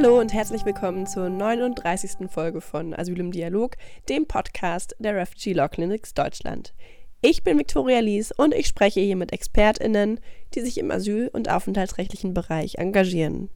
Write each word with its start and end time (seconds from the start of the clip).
Hallo 0.00 0.20
und 0.20 0.32
herzlich 0.32 0.64
willkommen 0.64 1.08
zur 1.08 1.28
39. 1.28 2.30
Folge 2.30 2.60
von 2.60 2.94
Asyl 2.94 3.18
im 3.18 3.32
Dialog, 3.32 3.76
dem 4.08 4.26
Podcast 4.26 4.94
der 5.00 5.16
Refugee 5.16 5.54
Law 5.54 5.68
Clinics 5.68 6.14
Deutschland. 6.14 6.72
Ich 7.20 7.42
bin 7.42 7.58
Viktoria 7.58 7.98
Lies 7.98 8.30
und 8.30 8.54
ich 8.54 8.68
spreche 8.68 9.00
hier 9.00 9.16
mit 9.16 9.32
ExpertInnen, 9.32 10.20
die 10.54 10.60
sich 10.60 10.78
im 10.78 10.92
asyl- 10.92 11.30
und 11.32 11.50
aufenthaltsrechtlichen 11.50 12.32
Bereich 12.32 12.76
engagieren. 12.76 13.50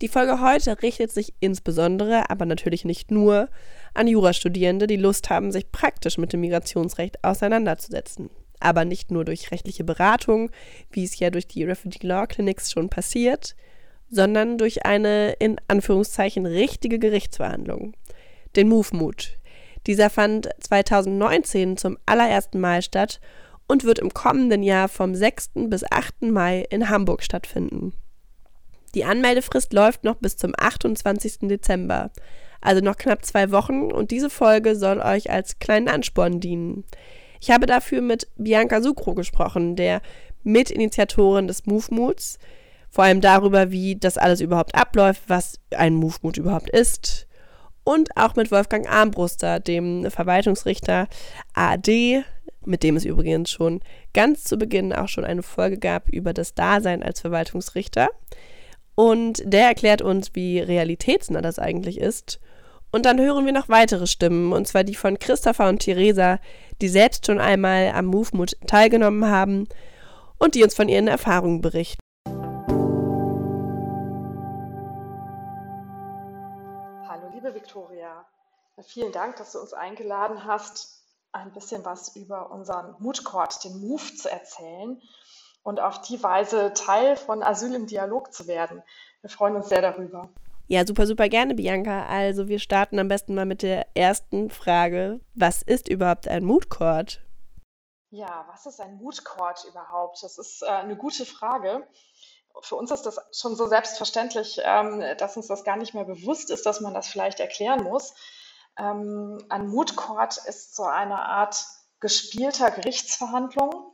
Die 0.00 0.08
Folge 0.08 0.40
heute 0.40 0.82
richtet 0.82 1.12
sich 1.12 1.32
insbesondere, 1.38 2.28
aber 2.28 2.44
natürlich 2.44 2.84
nicht 2.84 3.12
nur, 3.12 3.48
an 3.94 4.08
Jurastudierende, 4.08 4.88
die 4.88 4.96
Lust 4.96 5.30
haben, 5.30 5.52
sich 5.52 5.70
praktisch 5.70 6.18
mit 6.18 6.32
dem 6.32 6.40
Migrationsrecht 6.40 7.22
auseinanderzusetzen. 7.22 8.30
Aber 8.58 8.84
nicht 8.84 9.12
nur 9.12 9.24
durch 9.24 9.52
rechtliche 9.52 9.84
Beratung, 9.84 10.50
wie 10.90 11.04
es 11.04 11.16
ja 11.20 11.30
durch 11.30 11.46
die 11.46 11.62
Refugee 11.62 12.04
Law 12.04 12.26
Clinics 12.26 12.72
schon 12.72 12.88
passiert, 12.88 13.54
sondern 14.12 14.58
durch 14.58 14.84
eine 14.84 15.32
in 15.38 15.56
Anführungszeichen 15.68 16.44
richtige 16.44 16.98
Gerichtsverhandlung. 16.98 17.94
Den 18.54 18.68
Move-Mut. 18.68 19.38
Dieser 19.86 20.10
fand 20.10 20.50
2019 20.60 21.78
zum 21.78 21.96
allerersten 22.04 22.60
Mal 22.60 22.82
statt 22.82 23.20
und 23.66 23.84
wird 23.84 23.98
im 23.98 24.12
kommenden 24.12 24.62
Jahr 24.62 24.88
vom 24.88 25.14
6. 25.14 25.52
bis 25.68 25.82
8. 25.90 26.22
Mai 26.24 26.64
in 26.68 26.90
Hamburg 26.90 27.22
stattfinden. 27.22 27.94
Die 28.94 29.04
Anmeldefrist 29.04 29.72
läuft 29.72 30.04
noch 30.04 30.16
bis 30.16 30.36
zum 30.36 30.52
28. 30.56 31.48
Dezember, 31.48 32.10
also 32.60 32.82
noch 32.82 32.98
knapp 32.98 33.24
zwei 33.24 33.50
Wochen 33.50 33.90
und 33.90 34.10
diese 34.10 34.28
Folge 34.28 34.76
soll 34.76 35.00
euch 35.00 35.30
als 35.30 35.58
kleinen 35.58 35.88
Ansporn 35.88 36.38
dienen. 36.38 36.84
Ich 37.40 37.50
habe 37.50 37.64
dafür 37.64 38.02
mit 38.02 38.28
Bianca 38.36 38.82
Sucro 38.82 39.14
gesprochen, 39.14 39.74
der 39.74 40.02
Mitinitiatorin 40.44 41.46
des 41.46 41.64
Move-Moods, 41.64 42.38
vor 42.92 43.04
allem 43.04 43.22
darüber, 43.22 43.72
wie 43.72 43.96
das 43.96 44.18
alles 44.18 44.40
überhaupt 44.40 44.74
abläuft, 44.74 45.22
was 45.26 45.58
ein 45.74 45.94
Move-Mood 45.94 46.36
überhaupt 46.36 46.68
ist 46.70 47.26
und 47.84 48.16
auch 48.16 48.36
mit 48.36 48.52
Wolfgang 48.52 48.88
Armbruster, 48.88 49.58
dem 49.58 50.08
Verwaltungsrichter 50.10 51.08
AD, 51.54 52.22
mit 52.64 52.82
dem 52.82 52.96
es 52.96 53.04
übrigens 53.04 53.50
schon 53.50 53.80
ganz 54.12 54.44
zu 54.44 54.56
Beginn 54.58 54.92
auch 54.92 55.08
schon 55.08 55.24
eine 55.24 55.42
Folge 55.42 55.78
gab 55.78 56.08
über 56.10 56.34
das 56.34 56.54
Dasein 56.54 57.02
als 57.02 57.20
Verwaltungsrichter. 57.20 58.10
Und 58.94 59.42
der 59.44 59.68
erklärt 59.68 60.02
uns, 60.02 60.34
wie 60.34 60.60
realitätsnah 60.60 61.40
das 61.40 61.58
eigentlich 61.58 61.98
ist. 61.98 62.40
Und 62.92 63.06
dann 63.06 63.18
hören 63.18 63.46
wir 63.46 63.54
noch 63.54 63.70
weitere 63.70 64.06
Stimmen, 64.06 64.52
und 64.52 64.68
zwar 64.68 64.84
die 64.84 64.94
von 64.94 65.18
Christopher 65.18 65.70
und 65.70 65.78
Theresa, 65.78 66.38
die 66.82 66.88
selbst 66.88 67.24
schon 67.26 67.40
einmal 67.40 67.92
am 67.94 68.04
Movemut 68.04 68.54
teilgenommen 68.66 69.24
haben 69.30 69.66
und 70.38 70.54
die 70.54 70.62
uns 70.62 70.74
von 70.74 70.90
ihren 70.90 71.08
Erfahrungen 71.08 71.62
berichten. 71.62 72.01
Viktoria. 77.62 78.26
Vielen 78.82 79.12
Dank, 79.12 79.36
dass 79.36 79.52
du 79.52 79.60
uns 79.60 79.72
eingeladen 79.72 80.44
hast, 80.44 81.04
ein 81.30 81.52
bisschen 81.52 81.84
was 81.84 82.16
über 82.16 82.50
unseren 82.50 82.96
Court, 83.24 83.62
den 83.64 83.80
Move, 83.80 84.02
zu 84.16 84.30
erzählen 84.30 85.00
und 85.62 85.80
auf 85.80 86.02
die 86.02 86.22
Weise 86.22 86.72
Teil 86.74 87.16
von 87.16 87.42
Asyl 87.42 87.74
im 87.74 87.86
Dialog 87.86 88.32
zu 88.32 88.46
werden. 88.48 88.82
Wir 89.20 89.30
freuen 89.30 89.54
uns 89.54 89.68
sehr 89.68 89.80
darüber. 89.80 90.28
Ja, 90.66 90.86
super, 90.86 91.06
super 91.06 91.28
gerne, 91.28 91.54
Bianca. 91.54 92.06
Also 92.06 92.48
wir 92.48 92.58
starten 92.58 92.98
am 92.98 93.08
besten 93.08 93.34
mal 93.34 93.46
mit 93.46 93.62
der 93.62 93.86
ersten 93.94 94.50
Frage. 94.50 95.20
Was 95.34 95.62
ist 95.62 95.88
überhaupt 95.88 96.26
ein 96.28 96.44
Court? 96.68 97.22
Ja, 98.10 98.46
was 98.48 98.66
ist 98.66 98.80
ein 98.80 98.98
Court 99.24 99.64
überhaupt? 99.68 100.22
Das 100.22 100.38
ist 100.38 100.62
äh, 100.62 100.66
eine 100.66 100.96
gute 100.96 101.24
Frage. 101.24 101.86
Für 102.60 102.76
uns 102.76 102.90
ist 102.90 103.02
das 103.02 103.18
schon 103.32 103.56
so 103.56 103.66
selbstverständlich, 103.66 104.60
ähm, 104.62 105.02
dass 105.18 105.36
uns 105.36 105.46
das 105.46 105.64
gar 105.64 105.76
nicht 105.76 105.94
mehr 105.94 106.04
bewusst 106.04 106.50
ist, 106.50 106.66
dass 106.66 106.80
man 106.80 106.94
das 106.94 107.08
vielleicht 107.08 107.40
erklären 107.40 107.82
muss. 107.82 108.14
Ähm, 108.78 109.44
ein 109.48 109.68
Mood 109.68 109.96
Court 109.96 110.36
ist 110.46 110.76
so 110.76 110.84
eine 110.84 111.18
Art 111.18 111.64
gespielter 112.00 112.70
Gerichtsverhandlung, 112.70 113.92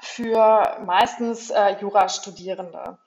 für 0.00 0.78
meistens 0.84 1.50
äh, 1.50 1.76
Jurastudierende. 1.80 2.98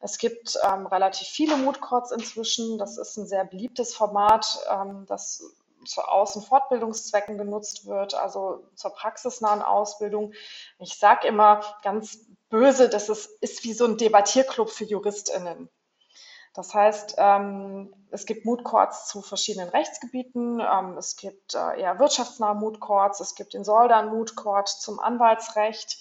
Es 0.00 0.18
gibt 0.18 0.58
ähm, 0.66 0.86
relativ 0.86 1.28
viele 1.28 1.56
Mood 1.56 1.80
Courts 1.80 2.10
inzwischen. 2.10 2.78
Das 2.78 2.96
ist 2.96 3.16
ein 3.16 3.26
sehr 3.26 3.44
beliebtes 3.44 3.94
Format, 3.94 4.58
ähm, 4.70 5.04
das 5.06 5.42
zu 5.84 6.02
Aus- 6.02 6.36
und 6.36 6.44
Fortbildungszwecken 6.44 7.38
genutzt 7.38 7.86
wird, 7.86 8.14
also 8.14 8.66
zur 8.74 8.92
praxisnahen 8.92 9.62
Ausbildung. 9.62 10.32
Ich 10.78 10.98
sage 10.98 11.26
immer 11.28 11.62
ganz 11.82 12.26
böse, 12.50 12.88
dass 12.88 13.08
es 13.08 13.26
ist 13.40 13.64
wie 13.64 13.72
so 13.72 13.86
ein 13.86 13.96
Debattierclub 13.96 14.70
für 14.70 14.84
JuristInnen. 14.84 15.70
Das 16.52 16.74
heißt, 16.74 17.14
ähm, 17.16 17.94
es 18.10 18.26
gibt 18.26 18.44
Courts 18.64 19.06
zu 19.06 19.22
verschiedenen 19.22 19.68
Rechtsgebieten. 19.68 20.60
Ähm, 20.60 20.98
es 20.98 21.16
gibt 21.16 21.54
äh, 21.54 21.80
eher 21.80 21.98
wirtschaftsnahe 22.00 22.56
Courts. 22.80 23.20
Es 23.20 23.36
gibt 23.36 23.54
den 23.54 23.64
Soldan 23.64 24.08
Mood 24.08 24.34
Court 24.34 24.68
zum 24.68 24.98
Anwaltsrecht. 24.98 25.98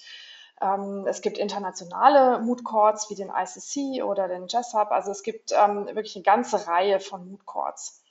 Ähm, 0.60 1.06
es 1.08 1.22
gibt 1.22 1.38
internationale 1.38 2.40
Courts 2.64 3.10
wie 3.12 3.16
den 3.16 3.30
ICC 3.30 4.04
oder 4.04 4.28
den 4.28 4.48
JESSUP. 4.48 4.92
Also 4.92 5.12
es 5.12 5.22
gibt 5.22 5.52
ähm, 5.52 5.86
wirklich 5.88 6.16
eine 6.16 6.24
ganze 6.24 6.68
Reihe 6.68 7.00
von 7.00 7.30
Courts. 7.46 8.02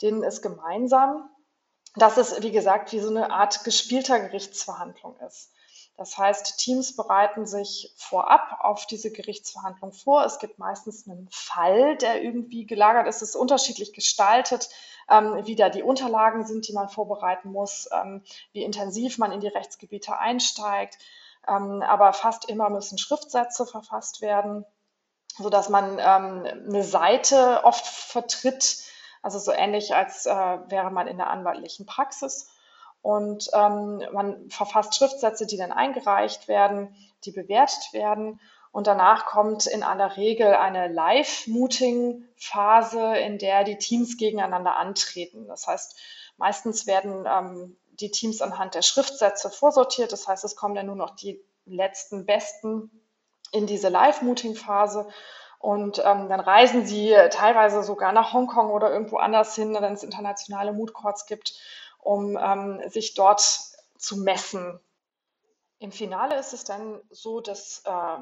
Denen 0.00 0.22
ist 0.22 0.40
gemeinsam, 0.40 1.28
dass 1.96 2.16
es, 2.16 2.42
wie 2.42 2.52
gesagt, 2.52 2.92
wie 2.92 3.00
so 3.00 3.10
eine 3.10 3.30
Art 3.30 3.64
gespielter 3.64 4.20
Gerichtsverhandlung 4.20 5.16
ist. 5.26 5.52
Das 5.96 6.16
heißt, 6.16 6.58
Teams 6.58 6.96
bereiten 6.96 7.46
sich 7.46 7.92
vorab 7.96 8.58
auf 8.60 8.86
diese 8.86 9.12
Gerichtsverhandlung 9.12 9.92
vor. 9.92 10.24
Es 10.24 10.38
gibt 10.38 10.58
meistens 10.58 11.06
einen 11.06 11.28
Fall, 11.30 11.96
der 11.96 12.22
irgendwie 12.22 12.66
gelagert 12.66 13.06
ist. 13.06 13.16
Es 13.16 13.30
ist 13.30 13.36
unterschiedlich 13.36 13.92
gestaltet, 13.92 14.70
ähm, 15.10 15.44
wie 15.44 15.54
da 15.54 15.68
die 15.68 15.82
Unterlagen 15.82 16.46
sind, 16.46 16.66
die 16.66 16.72
man 16.72 16.88
vorbereiten 16.88 17.50
muss, 17.50 17.88
ähm, 17.92 18.22
wie 18.52 18.62
intensiv 18.62 19.18
man 19.18 19.32
in 19.32 19.40
die 19.40 19.48
Rechtsgebiete 19.48 20.18
einsteigt. 20.18 20.98
Ähm, 21.46 21.82
aber 21.82 22.12
fast 22.12 22.48
immer 22.48 22.70
müssen 22.70 22.98
Schriftsätze 22.98 23.66
verfasst 23.66 24.22
werden, 24.22 24.64
sodass 25.36 25.68
man 25.68 25.98
ähm, 25.98 26.46
eine 26.68 26.84
Seite 26.84 27.64
oft 27.64 27.86
vertritt, 27.86 28.78
also 29.22 29.38
so 29.38 29.52
ähnlich, 29.52 29.94
als 29.94 30.26
äh, 30.26 30.30
wäre 30.30 30.90
man 30.90 31.06
in 31.06 31.18
der 31.18 31.30
anwaltlichen 31.30 31.84
Praxis. 31.84 32.48
Und 33.02 33.50
ähm, 33.52 34.02
man 34.12 34.48
verfasst 34.48 34.94
Schriftsätze, 34.94 35.46
die 35.46 35.56
dann 35.56 35.72
eingereicht 35.72 36.46
werden, 36.48 36.94
die 37.24 37.32
bewertet 37.32 37.92
werden. 37.92 38.40
Und 38.70 38.86
danach 38.86 39.26
kommt 39.26 39.66
in 39.66 39.82
aller 39.82 40.16
Regel 40.16 40.54
eine 40.54 40.86
Live-Mooting-Phase, 40.88 43.18
in 43.18 43.38
der 43.38 43.64
die 43.64 43.76
Teams 43.76 44.16
gegeneinander 44.16 44.76
antreten. 44.76 45.48
Das 45.48 45.66
heißt, 45.66 45.98
meistens 46.38 46.86
werden 46.86 47.26
ähm, 47.28 47.76
die 48.00 48.10
Teams 48.10 48.40
anhand 48.40 48.74
der 48.74 48.82
Schriftsätze 48.82 49.50
vorsortiert. 49.50 50.12
Das 50.12 50.26
heißt, 50.26 50.44
es 50.44 50.56
kommen 50.56 50.74
dann 50.74 50.86
nur 50.86 50.96
noch 50.96 51.14
die 51.16 51.44
letzten 51.66 52.24
Besten 52.24 52.90
in 53.50 53.66
diese 53.66 53.88
Live-Mooting-Phase. 53.88 55.08
Und 55.58 55.98
ähm, 55.98 56.28
dann 56.28 56.40
reisen 56.40 56.86
sie 56.86 57.14
teilweise 57.30 57.82
sogar 57.82 58.12
nach 58.12 58.32
Hongkong 58.32 58.70
oder 58.70 58.90
irgendwo 58.90 59.18
anders 59.18 59.54
hin, 59.54 59.76
wenn 59.78 59.92
es 59.92 60.02
internationale 60.02 60.72
Mood 60.72 60.92
Courts 60.92 61.26
gibt, 61.26 61.54
um 62.02 62.36
ähm, 62.36 62.82
sich 62.90 63.14
dort 63.14 63.42
zu 63.96 64.16
messen. 64.18 64.78
Im 65.78 65.92
Finale 65.92 66.38
ist 66.38 66.52
es 66.52 66.64
dann 66.64 67.00
so, 67.10 67.40
dass 67.40 67.82
äh, 67.84 68.18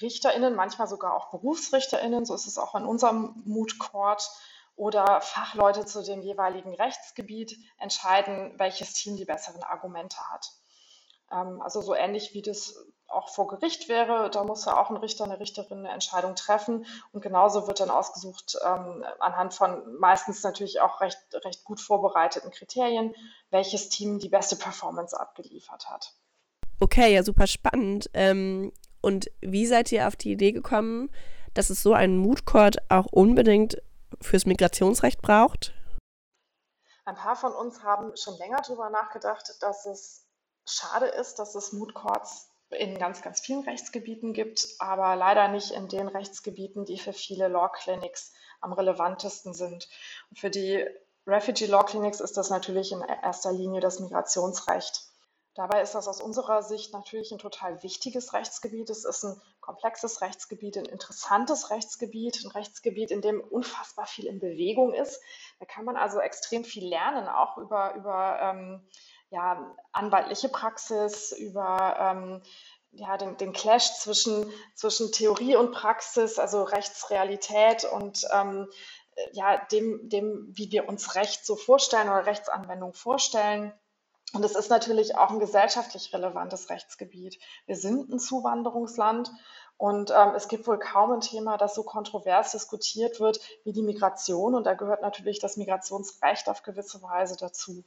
RichterInnen, 0.00 0.54
manchmal 0.54 0.88
sogar 0.88 1.14
auch 1.14 1.30
BerufsrichterInnen, 1.30 2.24
so 2.24 2.34
ist 2.34 2.46
es 2.46 2.58
auch 2.58 2.74
in 2.74 2.86
unserem 2.86 3.42
Mood 3.44 3.78
Court, 3.78 4.30
oder 4.76 5.20
Fachleute 5.20 5.86
zu 5.86 6.02
dem 6.02 6.22
jeweiligen 6.22 6.74
Rechtsgebiet 6.74 7.56
entscheiden, 7.78 8.54
welches 8.58 8.92
Team 8.94 9.16
die 9.16 9.24
besseren 9.24 9.62
Argumente 9.62 10.16
hat. 10.30 10.50
Ähm, 11.30 11.62
also 11.62 11.80
so 11.80 11.94
ähnlich 11.94 12.34
wie 12.34 12.42
das 12.42 12.84
auch 13.08 13.28
vor 13.28 13.46
Gericht 13.46 13.88
wäre, 13.88 14.30
da 14.30 14.44
muss 14.44 14.64
ja 14.64 14.80
auch 14.80 14.90
ein 14.90 14.96
Richter, 14.96 15.24
eine 15.24 15.38
Richterin 15.38 15.78
eine 15.78 15.90
Entscheidung 15.90 16.34
treffen. 16.34 16.86
Und 17.12 17.22
genauso 17.22 17.66
wird 17.66 17.80
dann 17.80 17.90
ausgesucht 17.90 18.56
ähm, 18.64 19.04
anhand 19.20 19.54
von 19.54 19.98
meistens 19.98 20.42
natürlich 20.42 20.80
auch 20.80 21.00
recht, 21.00 21.18
recht 21.44 21.64
gut 21.64 21.80
vorbereiteten 21.80 22.50
Kriterien, 22.50 23.14
welches 23.50 23.88
Team 23.88 24.18
die 24.18 24.28
beste 24.28 24.56
Performance 24.56 25.18
abgeliefert 25.18 25.88
hat. 25.88 26.14
Okay, 26.80 27.14
ja, 27.14 27.22
super 27.22 27.46
spannend. 27.46 28.10
Ähm, 28.14 28.72
und 29.00 29.30
wie 29.40 29.66
seid 29.66 29.92
ihr 29.92 30.08
auf 30.08 30.16
die 30.16 30.32
Idee 30.32 30.52
gekommen, 30.52 31.10
dass 31.54 31.70
es 31.70 31.82
so 31.82 31.92
einen 31.92 32.18
Mood 32.18 32.46
Court 32.46 32.78
auch 32.90 33.06
unbedingt 33.06 33.80
fürs 34.20 34.46
Migrationsrecht 34.46 35.22
braucht? 35.22 35.72
Ein 37.04 37.16
paar 37.16 37.36
von 37.36 37.52
uns 37.52 37.82
haben 37.82 38.16
schon 38.16 38.36
länger 38.38 38.62
darüber 38.66 38.88
nachgedacht, 38.90 39.56
dass 39.60 39.86
es 39.86 40.26
schade 40.66 41.06
ist, 41.06 41.38
dass 41.38 41.54
es 41.54 41.72
Mood 41.72 41.94
Courts 41.94 42.48
in 42.70 42.98
ganz, 42.98 43.22
ganz 43.22 43.40
vielen 43.40 43.62
Rechtsgebieten 43.62 44.32
gibt, 44.32 44.68
aber 44.78 45.16
leider 45.16 45.48
nicht 45.48 45.70
in 45.70 45.88
den 45.88 46.08
Rechtsgebieten, 46.08 46.84
die 46.84 46.98
für 46.98 47.12
viele 47.12 47.48
Law 47.48 47.68
Clinics 47.68 48.32
am 48.60 48.72
relevantesten 48.72 49.54
sind. 49.54 49.88
für 50.36 50.50
die 50.50 50.84
Refugee 51.26 51.66
Law 51.66 51.84
Clinics 51.84 52.20
ist 52.20 52.36
das 52.36 52.50
natürlich 52.50 52.92
in 52.92 53.00
erster 53.00 53.52
Linie 53.52 53.80
das 53.80 54.00
Migrationsrecht. 54.00 55.04
Dabei 55.54 55.82
ist 55.82 55.94
das 55.94 56.08
aus 56.08 56.20
unserer 56.20 56.64
Sicht 56.64 56.92
natürlich 56.92 57.30
ein 57.30 57.38
total 57.38 57.80
wichtiges 57.84 58.32
Rechtsgebiet. 58.32 58.90
Es 58.90 59.04
ist 59.04 59.22
ein 59.22 59.40
komplexes 59.60 60.20
Rechtsgebiet, 60.20 60.76
ein 60.76 60.84
interessantes 60.84 61.70
Rechtsgebiet, 61.70 62.44
ein 62.44 62.50
Rechtsgebiet, 62.50 63.12
in 63.12 63.20
dem 63.20 63.40
unfassbar 63.40 64.06
viel 64.06 64.26
in 64.26 64.40
Bewegung 64.40 64.92
ist. 64.92 65.22
Da 65.60 65.64
kann 65.64 65.84
man 65.84 65.96
also 65.96 66.18
extrem 66.18 66.64
viel 66.64 66.88
lernen, 66.88 67.28
auch 67.28 67.56
über, 67.56 67.94
über 67.94 68.38
ähm, 68.42 68.88
ja, 69.34 69.74
anwaltliche 69.90 70.48
Praxis, 70.48 71.32
über 71.32 71.96
ähm, 71.98 72.42
ja, 72.92 73.16
den, 73.16 73.36
den 73.36 73.52
Clash 73.52 73.94
zwischen, 73.98 74.46
zwischen 74.76 75.10
Theorie 75.10 75.56
und 75.56 75.72
Praxis, 75.72 76.38
also 76.38 76.62
Rechtsrealität 76.62 77.84
und 77.84 78.24
ähm, 78.32 78.68
ja, 79.32 79.58
dem, 79.72 80.08
dem, 80.08 80.46
wie 80.52 80.70
wir 80.70 80.88
uns 80.88 81.16
Recht 81.16 81.44
so 81.44 81.56
vorstellen 81.56 82.08
oder 82.08 82.26
Rechtsanwendung 82.26 82.92
vorstellen. 82.92 83.72
Und 84.34 84.44
es 84.44 84.54
ist 84.54 84.70
natürlich 84.70 85.16
auch 85.16 85.30
ein 85.30 85.40
gesellschaftlich 85.40 86.12
relevantes 86.12 86.70
Rechtsgebiet. 86.70 87.38
Wir 87.66 87.76
sind 87.76 88.10
ein 88.10 88.20
Zuwanderungsland 88.20 89.32
und 89.78 90.12
ähm, 90.12 90.34
es 90.36 90.46
gibt 90.46 90.68
wohl 90.68 90.78
kaum 90.78 91.10
ein 91.10 91.20
Thema, 91.20 91.56
das 91.56 91.74
so 91.74 91.82
kontrovers 91.82 92.52
diskutiert 92.52 93.18
wird 93.18 93.40
wie 93.64 93.72
die 93.72 93.82
Migration. 93.82 94.54
Und 94.54 94.64
da 94.64 94.74
gehört 94.74 95.02
natürlich 95.02 95.40
das 95.40 95.56
Migrationsrecht 95.56 96.48
auf 96.48 96.62
gewisse 96.62 97.02
Weise 97.02 97.36
dazu. 97.36 97.84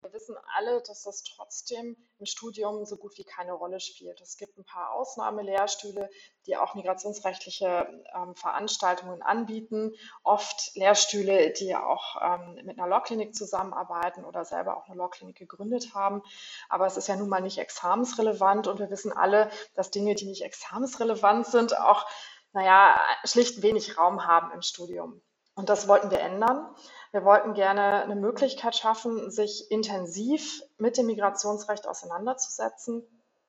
Wir 0.00 0.12
wissen 0.12 0.36
alle, 0.54 0.80
dass 0.82 1.02
das 1.02 1.24
trotzdem 1.24 1.96
im 2.18 2.26
Studium 2.26 2.84
so 2.84 2.96
gut 2.96 3.18
wie 3.18 3.24
keine 3.24 3.52
Rolle 3.52 3.80
spielt. 3.80 4.20
Es 4.20 4.36
gibt 4.36 4.56
ein 4.56 4.64
paar 4.64 4.92
Ausnahmelehrstühle, 4.92 6.08
die 6.46 6.56
auch 6.56 6.76
migrationsrechtliche 6.76 7.88
ähm, 8.14 8.36
Veranstaltungen 8.36 9.22
anbieten. 9.22 9.92
Oft 10.22 10.76
Lehrstühle, 10.76 11.52
die 11.52 11.74
auch 11.74 12.16
ähm, 12.22 12.64
mit 12.64 12.78
einer 12.78 12.86
Law-Klinik 12.86 13.34
zusammenarbeiten 13.34 14.24
oder 14.24 14.44
selber 14.44 14.76
auch 14.76 14.86
eine 14.86 14.96
Law-Klinik 14.96 15.36
gegründet 15.36 15.94
haben. 15.94 16.22
Aber 16.68 16.86
es 16.86 16.96
ist 16.96 17.08
ja 17.08 17.16
nun 17.16 17.28
mal 17.28 17.42
nicht 17.42 17.58
examensrelevant 17.58 18.68
und 18.68 18.78
wir 18.78 18.90
wissen 18.90 19.12
alle, 19.12 19.50
dass 19.74 19.90
Dinge, 19.90 20.14
die 20.14 20.26
nicht 20.26 20.42
examensrelevant 20.42 21.46
sind, 21.48 21.76
auch, 21.76 22.06
naja, 22.52 22.98
schlicht 23.24 23.62
wenig 23.62 23.98
Raum 23.98 24.26
haben 24.26 24.52
im 24.52 24.62
Studium. 24.62 25.20
Und 25.58 25.68
das 25.68 25.88
wollten 25.88 26.12
wir 26.12 26.20
ändern. 26.20 26.72
Wir 27.10 27.24
wollten 27.24 27.52
gerne 27.52 28.04
eine 28.04 28.14
Möglichkeit 28.14 28.76
schaffen, 28.76 29.32
sich 29.32 29.72
intensiv 29.72 30.62
mit 30.76 30.96
dem 30.96 31.06
Migrationsrecht 31.06 31.88
auseinanderzusetzen 31.88 33.04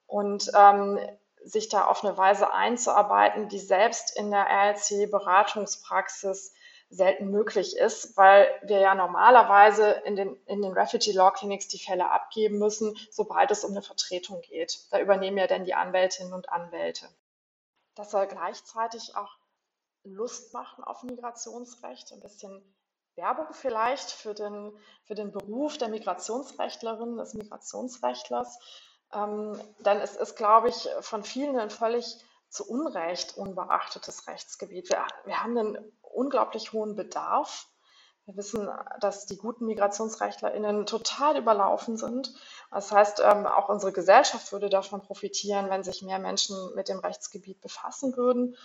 und 0.07 0.49
ähm, 0.55 0.97
sich 1.43 1.69
da 1.69 1.85
auf 1.85 2.03
eine 2.03 2.17
Weise 2.17 2.51
einzuarbeiten, 2.51 3.47
die 3.47 3.59
selbst 3.59 4.17
in 4.17 4.31
der 4.31 4.47
RLC-Beratungspraxis 4.49 6.51
selten 6.89 7.29
möglich 7.29 7.77
ist, 7.77 8.17
weil 8.17 8.47
wir 8.63 8.79
ja 8.79 8.95
normalerweise 8.95 9.91
in 9.91 10.15
den, 10.15 10.35
in 10.47 10.63
den 10.63 10.73
Refugee 10.73 11.11
Law 11.11 11.29
Clinics 11.29 11.67
die 11.67 11.77
Fälle 11.77 12.09
abgeben 12.09 12.57
müssen, 12.57 12.97
sobald 13.11 13.51
es 13.51 13.63
um 13.63 13.69
eine 13.69 13.83
Vertretung 13.83 14.41
geht. 14.41 14.79
Da 14.89 14.99
übernehmen 14.99 15.37
ja 15.37 15.45
dann 15.45 15.63
die 15.63 15.75
Anwältinnen 15.75 16.33
und 16.33 16.49
Anwälte. 16.49 17.07
Das 17.93 18.09
soll 18.09 18.25
gleichzeitig 18.25 19.15
auch 19.15 19.38
Lust 20.13 20.53
machen 20.53 20.83
auf 20.83 21.03
Migrationsrecht, 21.03 22.11
ein 22.11 22.21
bisschen 22.21 22.61
Werbung 23.15 23.47
vielleicht 23.51 24.11
für 24.11 24.33
den, 24.33 24.71
für 25.03 25.15
den 25.15 25.31
Beruf 25.31 25.77
der 25.77 25.89
Migrationsrechtlerin, 25.89 27.17
des 27.17 27.33
Migrationsrechtlers. 27.33 28.59
Ähm, 29.13 29.59
es 29.83 30.15
ist, 30.15 30.35
glaube 30.35 30.69
ich, 30.69 30.87
von 31.01 31.23
vielen 31.23 31.57
ein 31.57 31.69
völlig 31.69 32.23
zu 32.49 32.67
Unrecht 32.67 33.37
unbeachtetes 33.37 34.27
Rechtsgebiet. 34.27 34.89
Wir, 34.89 35.05
wir 35.25 35.43
haben 35.43 35.57
einen 35.57 35.91
unglaublich 36.01 36.73
hohen 36.73 36.95
Bedarf. 36.95 37.67
Wir 38.25 38.37
wissen, 38.37 38.69
dass 38.99 39.25
die 39.25 39.37
guten 39.37 39.65
MigrationsrechtlerInnen 39.65 40.85
total 40.85 41.37
überlaufen 41.37 41.97
sind. 41.97 42.33
Das 42.71 42.91
heißt, 42.91 43.21
ähm, 43.21 43.47
auch 43.47 43.69
unsere 43.69 43.91
Gesellschaft 43.91 44.51
würde 44.51 44.69
davon 44.69 45.01
profitieren, 45.01 45.69
wenn 45.69 45.83
sich 45.83 46.01
mehr 46.01 46.19
Menschen 46.19 46.55
mit 46.75 46.89
dem 46.89 46.99
Rechtsgebiet 46.99 47.59
befassen 47.61 48.15
würden. 48.15 48.55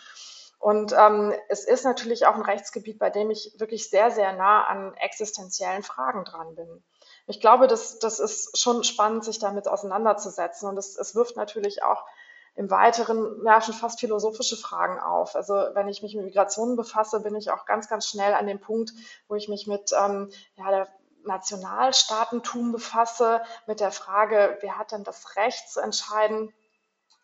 Und 0.65 0.95
ähm, 0.99 1.35
es 1.51 1.67
ist 1.67 1.85
natürlich 1.85 2.25
auch 2.25 2.37
ein 2.37 2.41
Rechtsgebiet, 2.41 2.99
bei 2.99 3.11
dem 3.11 3.31
ich 3.31 3.53
wirklich 3.59 3.91
sehr, 3.91 4.11
sehr 4.11 4.33
nah 4.33 4.65
an 4.65 4.95
existenziellen 4.95 5.83
Fragen 5.83 6.25
dran 6.25 6.55
bin. 6.55 6.83
Ich 7.27 7.39
glaube, 7.39 7.67
das, 7.67 7.99
das 7.99 8.19
ist 8.19 8.59
schon 8.59 8.83
spannend, 8.83 9.27
sich 9.27 9.39
damit 9.39 9.69
auseinanderzusetzen. 9.69 10.67
Und 10.67 10.79
es, 10.79 10.97
es 10.97 11.15
wirft 11.15 11.37
natürlich 11.37 11.83
auch 11.83 12.07
im 12.55 12.71
Weiteren 12.71 13.43
ja, 13.45 13.61
schon 13.61 13.75
fast 13.75 14.01
philosophische 14.01 14.57
Fragen 14.57 14.99
auf. 14.99 15.37
Also 15.37 15.53
wenn 15.53 15.89
ich 15.89 16.01
mich 16.01 16.15
mit 16.15 16.25
Migrationen 16.25 16.77
befasse, 16.77 17.21
bin 17.21 17.37
ich 17.37 17.51
auch 17.51 17.67
ganz, 17.67 17.91
ganz 17.91 18.07
schnell 18.07 18.33
an 18.33 18.47
dem 18.47 18.59
Punkt, 18.59 18.95
wo 19.29 19.35
ich 19.35 19.51
mich 19.51 19.67
mit 19.67 19.91
ähm, 19.93 20.31
ja, 20.57 20.71
der 20.71 20.89
Nationalstaatentum 21.27 22.73
befasse, 22.73 23.43
mit 23.67 23.81
der 23.81 23.91
Frage, 23.91 24.57
wer 24.63 24.79
hat 24.79 24.93
denn 24.93 25.05
das 25.05 25.37
Recht 25.37 25.71
zu 25.71 25.81
entscheiden, 25.81 26.55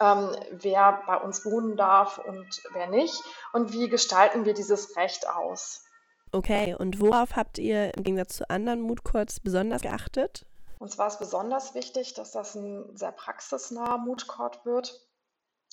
ähm, 0.00 0.35
wer 0.50 1.02
bei 1.06 1.17
uns 1.17 1.44
wohnen 1.44 1.76
darf 1.76 2.19
und 2.19 2.49
wer 2.73 2.88
nicht 2.88 3.23
und 3.52 3.73
wie 3.73 3.88
gestalten 3.88 4.44
wir 4.44 4.55
dieses 4.55 4.97
Recht 4.97 5.29
aus. 5.29 5.85
Okay, 6.32 6.75
und 6.79 7.00
worauf 7.00 7.37
habt 7.37 7.58
ihr 7.58 7.94
im 7.97 8.05
Gegensatz 8.05 8.37
zu 8.37 8.49
anderen 8.49 8.81
Mood 8.81 9.02
Courts 9.05 9.41
besonders 9.41 9.82
geachtet? 9.82 10.47
Uns 10.79 10.97
war 10.97 11.08
es 11.08 11.19
besonders 11.19 11.75
wichtig, 11.75 12.14
dass 12.14 12.32
das 12.32 12.55
ein 12.55 12.97
sehr 12.97 13.12
praxisnaher 13.12 13.99
Mood 13.99 14.26
Court 14.29 14.64
wird. 14.64 15.06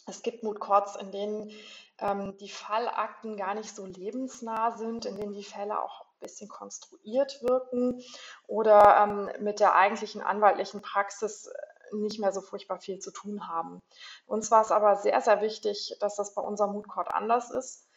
Es 0.08 0.22
gibt 0.22 0.44
Mood 0.44 0.60
Courts, 0.60 0.96
in 0.96 1.12
denen 1.12 1.52
ähm, 2.00 2.38
die 2.40 2.50
Fallakten 2.50 3.38
gar 3.38 3.54
nicht 3.54 3.76
so 3.76 3.86
lebensnah 3.86 4.76
sind, 4.78 5.06
in 5.06 5.16
denen 5.16 5.34
die 5.34 5.44
Fälle 5.44 5.82
auch 5.82 6.02
ein 6.02 6.20
bisschen 6.20 6.50
konstruiert 6.50 7.42
wirken 7.44 8.02
oder 8.48 8.98
ähm, 9.04 9.44
mit 9.44 9.60
der 9.60 9.76
eigentlichen 9.76 10.22
anwaltlichen 10.22 10.82
Praxis 10.82 11.50
nicht 11.92 12.20
mehr 12.20 12.32
so 12.32 12.42
furchtbar 12.42 12.80
viel 12.80 13.00
zu 13.00 13.12
tun 13.12 13.48
haben. 13.48 13.82
Uns 14.26 14.52
war 14.52 14.62
es 14.62 14.72
aber 14.72 14.96
sehr, 14.98 15.22
sehr 15.22 15.42
wichtig, 15.42 15.96
dass 16.00 16.16
das 16.16 16.34
bei 16.34 16.42
unserem 16.42 16.74
Mood 16.74 16.88
Court 16.88 17.10
anders 17.14 17.52
ist, 17.52 17.88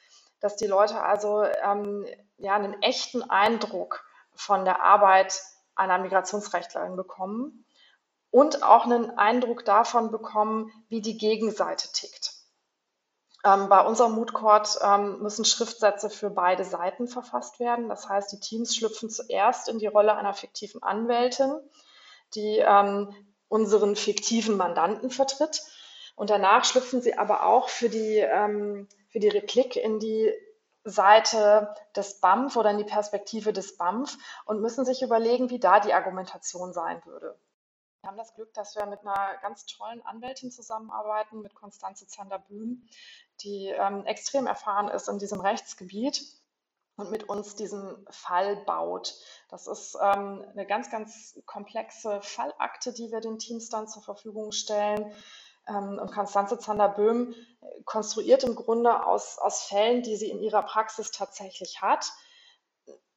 dass 0.40 0.56
die 0.56 0.66
Leute 0.66 1.02
also 1.02 1.42
ähm, 1.42 2.06
ja, 2.38 2.54
einen 2.54 2.80
echten 2.82 3.22
Eindruck 3.22 4.04
von 4.34 4.64
der 4.64 4.82
Arbeit 4.82 5.40
einer 5.74 5.98
Migrationsrechtlerin 5.98 6.96
bekommen 6.96 7.64
und 8.30 8.62
auch 8.62 8.84
einen 8.84 9.18
Eindruck 9.18 9.64
davon 9.64 10.10
bekommen, 10.10 10.70
wie 10.88 11.00
die 11.00 11.18
Gegenseite 11.18 11.88
tickt. 11.92 12.40
Ähm, 13.44 13.68
bei 13.68 13.80
unserem 13.80 14.12
Mood 14.12 14.34
Court 14.34 14.78
ähm, 14.82 15.22
müssen 15.22 15.44
Schriftsätze 15.44 16.10
für 16.10 16.30
beide 16.30 16.64
Seiten 16.64 17.08
verfasst 17.08 17.58
werden. 17.58 17.88
Das 17.88 18.08
heißt, 18.08 18.32
die 18.32 18.40
Teams 18.40 18.76
schlüpfen 18.76 19.08
zuerst 19.08 19.68
in 19.68 19.78
die 19.78 19.86
Rolle 19.86 20.14
einer 20.14 20.34
fiktiven 20.34 20.82
Anwältin, 20.82 21.54
die 22.34 22.58
ähm, 22.58 23.14
unseren 23.50 23.96
fiktiven 23.96 24.56
Mandanten 24.56 25.10
vertritt. 25.10 25.62
Und 26.16 26.30
danach 26.30 26.64
schlüpfen 26.64 27.02
sie 27.02 27.18
aber 27.18 27.44
auch 27.44 27.68
für 27.68 27.90
die, 27.90 28.18
ähm, 28.18 28.88
für 29.08 29.18
die 29.18 29.28
Replik 29.28 29.76
in 29.76 29.98
die 29.98 30.32
Seite 30.84 31.74
des 31.94 32.20
BAMF 32.20 32.56
oder 32.56 32.70
in 32.70 32.78
die 32.78 32.84
Perspektive 32.84 33.52
des 33.52 33.76
BAMF 33.76 34.16
und 34.46 34.62
müssen 34.62 34.86
sich 34.86 35.02
überlegen, 35.02 35.50
wie 35.50 35.58
da 35.58 35.80
die 35.80 35.92
Argumentation 35.92 36.72
sein 36.72 37.02
würde. 37.04 37.38
Wir 38.00 38.08
haben 38.08 38.16
das 38.16 38.34
Glück, 38.34 38.54
dass 38.54 38.76
wir 38.76 38.86
mit 38.86 39.00
einer 39.00 39.36
ganz 39.42 39.66
tollen 39.66 40.00
Anwältin 40.06 40.50
zusammenarbeiten, 40.50 41.42
mit 41.42 41.54
Konstanze 41.54 42.06
Zander-Böhm, 42.06 42.86
die 43.40 43.66
ähm, 43.66 44.06
extrem 44.06 44.46
erfahren 44.46 44.88
ist 44.88 45.08
in 45.08 45.18
diesem 45.18 45.40
Rechtsgebiet 45.40 46.22
und 47.00 47.10
mit 47.10 47.28
uns 47.28 47.54
diesen 47.54 48.06
Fall 48.10 48.56
baut. 48.64 49.14
Das 49.48 49.66
ist 49.66 49.96
ähm, 50.00 50.44
eine 50.52 50.66
ganz, 50.66 50.90
ganz 50.90 51.40
komplexe 51.46 52.20
Fallakte, 52.22 52.92
die 52.92 53.10
wir 53.10 53.20
den 53.20 53.38
Teams 53.38 53.68
dann 53.68 53.88
zur 53.88 54.02
Verfügung 54.02 54.52
stellen. 54.52 55.12
Ähm, 55.68 55.98
und 55.98 56.12
Konstanze 56.12 56.58
Zander-Böhm 56.58 57.34
konstruiert 57.84 58.44
im 58.44 58.54
Grunde 58.54 59.06
aus, 59.06 59.38
aus 59.38 59.64
Fällen, 59.64 60.02
die 60.02 60.16
sie 60.16 60.30
in 60.30 60.42
ihrer 60.42 60.62
Praxis 60.62 61.10
tatsächlich 61.10 61.80
hat, 61.80 62.12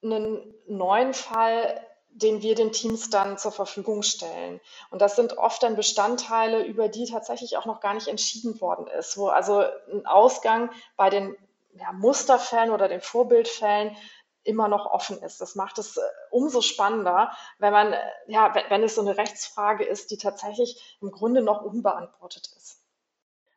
einen 0.01 0.53
neuen 0.67 1.13
Fall, 1.13 1.79
den 2.09 2.41
wir 2.41 2.55
den 2.55 2.71
Teams 2.71 3.09
dann 3.09 3.37
zur 3.37 3.51
Verfügung 3.51 4.03
stellen. 4.03 4.61
Und 4.91 5.01
das 5.01 5.15
sind 5.15 5.37
oft 5.37 5.63
dann 5.63 5.75
Bestandteile, 5.75 6.63
über 6.63 6.87
die 6.87 7.05
tatsächlich 7.05 7.57
auch 7.57 7.65
noch 7.65 7.79
gar 7.79 7.93
nicht 7.95 8.07
entschieden 8.07 8.59
worden 8.61 8.87
ist, 8.87 9.17
wo 9.17 9.27
also 9.27 9.63
ein 9.91 10.05
Ausgang 10.05 10.69
bei 10.95 11.09
den 11.09 11.35
ja, 11.73 11.91
Musterfällen 11.91 12.71
oder 12.71 12.87
den 12.87 13.01
Vorbildfällen 13.01 13.95
immer 14.43 14.67
noch 14.67 14.85
offen 14.85 15.21
ist. 15.21 15.41
Das 15.41 15.55
macht 15.55 15.77
es 15.79 15.97
äh, 15.97 16.01
umso 16.29 16.61
spannender, 16.61 17.31
wenn 17.59 17.73
man, 17.73 17.93
äh, 17.93 18.01
ja, 18.27 18.53
wenn 18.69 18.83
es 18.83 18.95
so 18.95 19.01
eine 19.01 19.17
Rechtsfrage 19.17 19.83
ist, 19.83 20.11
die 20.11 20.17
tatsächlich 20.17 20.97
im 21.01 21.11
Grunde 21.11 21.41
noch 21.41 21.61
unbeantwortet 21.61 22.47
ist. 22.57 22.79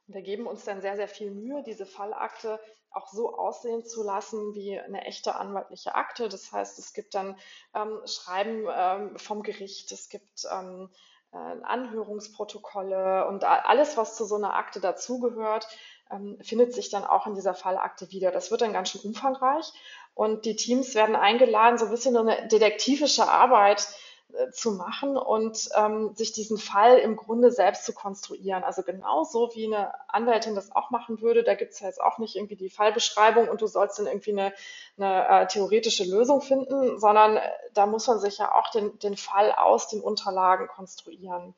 Wir 0.06 0.23
geben 0.23 0.46
uns 0.46 0.64
dann 0.64 0.80
sehr, 0.80 0.96
sehr 0.96 1.08
viel 1.08 1.32
Mühe, 1.32 1.64
diese 1.64 1.85
Fallakte 1.85 2.61
auch 2.90 3.08
so 3.08 3.37
aussehen 3.37 3.85
zu 3.85 4.02
lassen 4.02 4.54
wie 4.54 4.78
eine 4.78 5.04
echte 5.04 5.35
anwaltliche 5.35 5.94
Akte. 5.94 6.28
Das 6.28 6.52
heißt, 6.52 6.78
es 6.78 6.94
gibt 6.94 7.14
dann 7.14 7.37
ähm, 7.75 8.00
Schreiben 8.06 8.66
ähm, 8.73 9.18
vom 9.18 9.42
Gericht, 9.42 9.90
es 9.92 10.08
gibt 10.08 10.46
ähm, 10.50 10.88
äh, 11.32 11.37
Anhörungsprotokolle 11.37 13.26
und 13.26 13.44
alles, 13.44 13.96
was 13.96 14.16
zu 14.16 14.25
so 14.25 14.37
einer 14.37 14.54
Akte 14.54 14.80
dazugehört, 14.80 15.68
ähm, 16.11 16.39
findet 16.43 16.75
sich 16.75 16.91
dann 16.91 17.05
auch 17.05 17.27
in 17.27 17.35
dieser 17.35 17.55
Fallakte 17.55 18.11
wieder. 18.11 18.31
Das 18.31 18.51
wird 18.51 18.61
dann 18.61 18.73
ganz 18.73 18.91
schön 18.91 19.03
umfangreich 19.03 19.73
und 20.15 20.45
die 20.45 20.57
Teams 20.57 20.95
werden 20.95 21.17
eingeladen, 21.17 21.79
so 21.79 21.87
ein 21.87 21.91
bisschen 21.91 22.17
eine 22.17 22.49
detektivische 22.49 23.29
Arbeit 23.29 23.89
äh, 24.33 24.51
zu 24.51 24.73
machen 24.73 25.17
und 25.17 25.69
ähm, 25.77 26.15
sich 26.15 26.33
diesen 26.33 26.59
Fall 26.59 26.99
im 26.99 27.17
Grunde 27.17 27.51
selbst 27.51 27.85
zu 27.85 27.93
konstruieren. 27.93 28.65
Also 28.65 28.83
genauso 28.83 29.51
wie 29.55 29.67
eine 29.67 29.93
Anwältin 30.09 30.55
das 30.55 30.75
auch 30.75 30.91
machen 30.91 31.21
würde. 31.21 31.45
Da 31.45 31.55
gibt 31.55 31.73
es 31.73 31.81
ja 31.81 31.87
jetzt 31.87 32.01
auch 32.01 32.19
nicht 32.19 32.35
irgendwie 32.35 32.57
die 32.57 32.71
Fallbeschreibung 32.71 33.49
und 33.49 33.61
du 33.61 33.67
sollst 33.67 33.99
dann 33.99 34.07
irgendwie 34.07 34.33
eine, 34.33 34.53
eine 34.99 35.29
äh, 35.29 35.47
theoretische 35.47 36.05
Lösung 36.05 36.41
finden, 36.41 36.99
sondern 36.99 37.37
äh, 37.37 37.51
da 37.75 37.87
muss 37.87 38.07
man 38.07 38.19
sich 38.19 38.39
ja 38.39 38.55
auch 38.55 38.71
den, 38.71 38.99
den 38.99 39.17
Fall 39.17 39.53
aus 39.53 39.89
den 39.89 40.01
Unterlagen 40.01 40.67
konstruieren. 40.69 41.55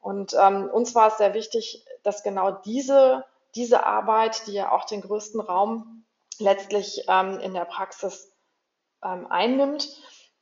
Und 0.00 0.34
ähm, 0.38 0.70
uns 0.70 0.94
war 0.94 1.08
es 1.08 1.18
sehr 1.18 1.34
wichtig, 1.34 1.84
dass 2.02 2.22
genau 2.22 2.50
diese, 2.50 3.24
diese 3.54 3.84
Arbeit, 3.84 4.46
die 4.46 4.52
ja 4.52 4.72
auch 4.72 4.84
den 4.84 5.00
größten 5.00 5.40
Raum 5.40 6.04
letztlich 6.38 7.04
ähm, 7.08 7.38
in 7.40 7.54
der 7.54 7.64
Praxis 7.64 8.32
ähm, 9.02 9.26
einnimmt, 9.28 9.88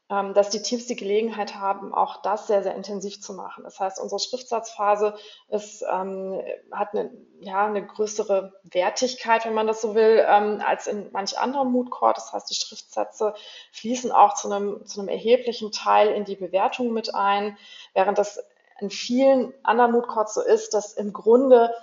ähm, 0.08 0.34
dass 0.34 0.50
die 0.50 0.62
Teams 0.62 0.86
die 0.86 0.94
Gelegenheit 0.94 1.56
haben, 1.56 1.92
auch 1.92 2.22
das 2.22 2.46
sehr, 2.46 2.62
sehr 2.62 2.75
intensiv 2.75 3.20
zu 3.20 3.32
machen. 3.32 3.64
Das 3.64 3.80
heißt, 3.80 3.98
unsere 3.98 4.20
Schriftsatzphase 4.20 5.16
ist, 5.48 5.82
ähm, 5.82 6.40
hat 6.70 6.92
eine, 6.92 7.10
ja, 7.40 7.66
eine 7.66 7.84
größere 7.84 8.52
Wertigkeit, 8.62 9.44
wenn 9.44 9.54
man 9.54 9.66
das 9.66 9.80
so 9.80 9.94
will, 9.94 10.25
ähm, 10.28 10.62
als 10.64 10.86
in 10.86 11.10
manch 11.12 11.38
anderen 11.38 11.72
Mood 11.72 11.90
Court. 11.90 12.16
Das 12.16 12.32
heißt, 12.32 12.48
die 12.48 12.54
Schriftsätze 12.54 13.34
fließen 13.72 14.12
auch 14.12 14.34
zu 14.34 14.50
einem, 14.50 14.86
zu 14.86 15.00
einem 15.00 15.08
erheblichen 15.08 15.72
Teil 15.72 16.08
in 16.12 16.25
die 16.25 16.36
Bewertung 16.36 16.92
mit 16.92 17.14
ein, 17.14 17.58
während 17.92 18.18
das 18.18 18.38
in 18.78 18.90
vielen 18.90 19.54
anderen 19.64 19.92
Mood 19.92 20.06
Courts 20.06 20.34
so 20.34 20.42
ist, 20.42 20.75
dass 20.75 20.92
im 20.92 21.12
Grunde 21.12 21.75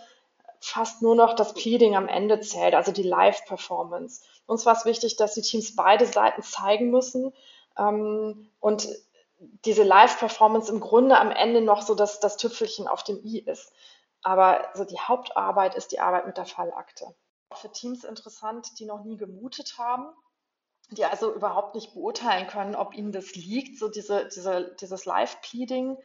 fast 0.64 1.02
nur 1.02 1.16
noch 1.16 1.36
das 1.36 1.54
Pleading 1.54 1.96
am 1.96 2.08
Ende 2.08 2.40
zählt, 2.40 2.74
also 2.74 2.92
die 2.92 3.04
Live-Performance. 3.04 4.24
Uns 4.46 4.66
war 4.66 4.76
es 4.76 4.86
wichtig, 4.86 5.18
dass 5.18 5.34
die 5.34 5.42
Teams 5.42 5.76
beide 5.76 6.06
Seiten 6.06 6.42
zeigen 6.42 6.90
müssen 6.90 7.34
ähm, 7.78 8.50
und 8.60 8.88
diese 9.66 9.84
Live-Performance 9.84 10.72
im 10.72 10.80
Grunde 10.80 11.20
am 11.20 11.32
Ende 11.32 11.62
noch 11.62 11.82
so 11.82 11.96
das, 11.96 12.22
das 12.22 12.38
Tüpfelchen 12.38 12.88
auf 12.88 13.04
dem 13.04 13.22
i 13.26 13.40
ist. 13.40 13.74
Aber 14.22 14.70
so 14.74 14.86
die 14.86 15.00
Hauptarbeit 15.00 15.76
ist 15.76 15.92
die 15.92 16.00
Arbeit 16.00 16.28
mit 16.28 16.38
der 16.38 16.46
Fallakte. 16.46 17.14
Für 17.54 17.72
Teams 17.72 18.06
interessant, 18.06 18.80
die 18.80 18.86
noch 18.86 19.04
nie 19.04 19.18
gemutet 19.18 19.78
haben, 19.78 20.06
die 20.92 21.04
also 21.04 21.34
überhaupt 21.34 21.76
nicht 21.76 21.94
beurteilen 21.94 22.48
können, 22.48 22.76
ob 22.76 22.96
ihnen 22.96 23.12
das 23.12 23.36
liegt, 23.36 23.78
so 23.78 23.90
diese, 23.90 24.30
diese, 24.30 24.76
dieses 24.80 25.04
Live-Pleading, 25.04 25.98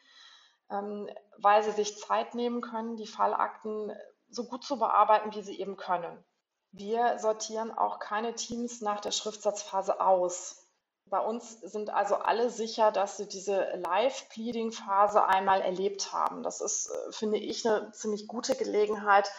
ähm, 0.70 1.08
weil 1.38 1.62
sie 1.62 1.70
sich 1.70 1.96
Zeit 1.96 2.34
nehmen 2.34 2.60
können, 2.60 2.96
die 2.96 3.06
Fallakten 3.06 3.92
so 4.30 4.44
gut 4.44 4.64
zu 4.64 4.78
bearbeiten, 4.78 5.34
wie 5.34 5.42
sie 5.42 5.58
eben 5.58 5.76
können. 5.76 6.24
Wir 6.72 7.18
sortieren 7.18 7.76
auch 7.76 7.98
keine 7.98 8.34
Teams 8.34 8.80
nach 8.80 9.00
der 9.00 9.10
Schriftsatzphase 9.10 10.00
aus. 10.00 10.66
Bei 11.06 11.20
uns 11.20 11.60
sind 11.60 11.88
also 11.88 12.16
alle 12.16 12.50
sicher, 12.50 12.92
dass 12.92 13.16
sie 13.16 13.26
diese 13.26 13.72
Live-Pleading-Phase 13.76 15.24
einmal 15.24 15.62
erlebt 15.62 16.12
haben. 16.12 16.42
Das 16.42 16.60
ist, 16.60 16.90
äh, 16.90 17.12
finde 17.12 17.38
ich, 17.38 17.66
eine 17.66 17.90
ziemlich 17.92 18.28
gute 18.28 18.54
Gelegenheit, 18.54 19.30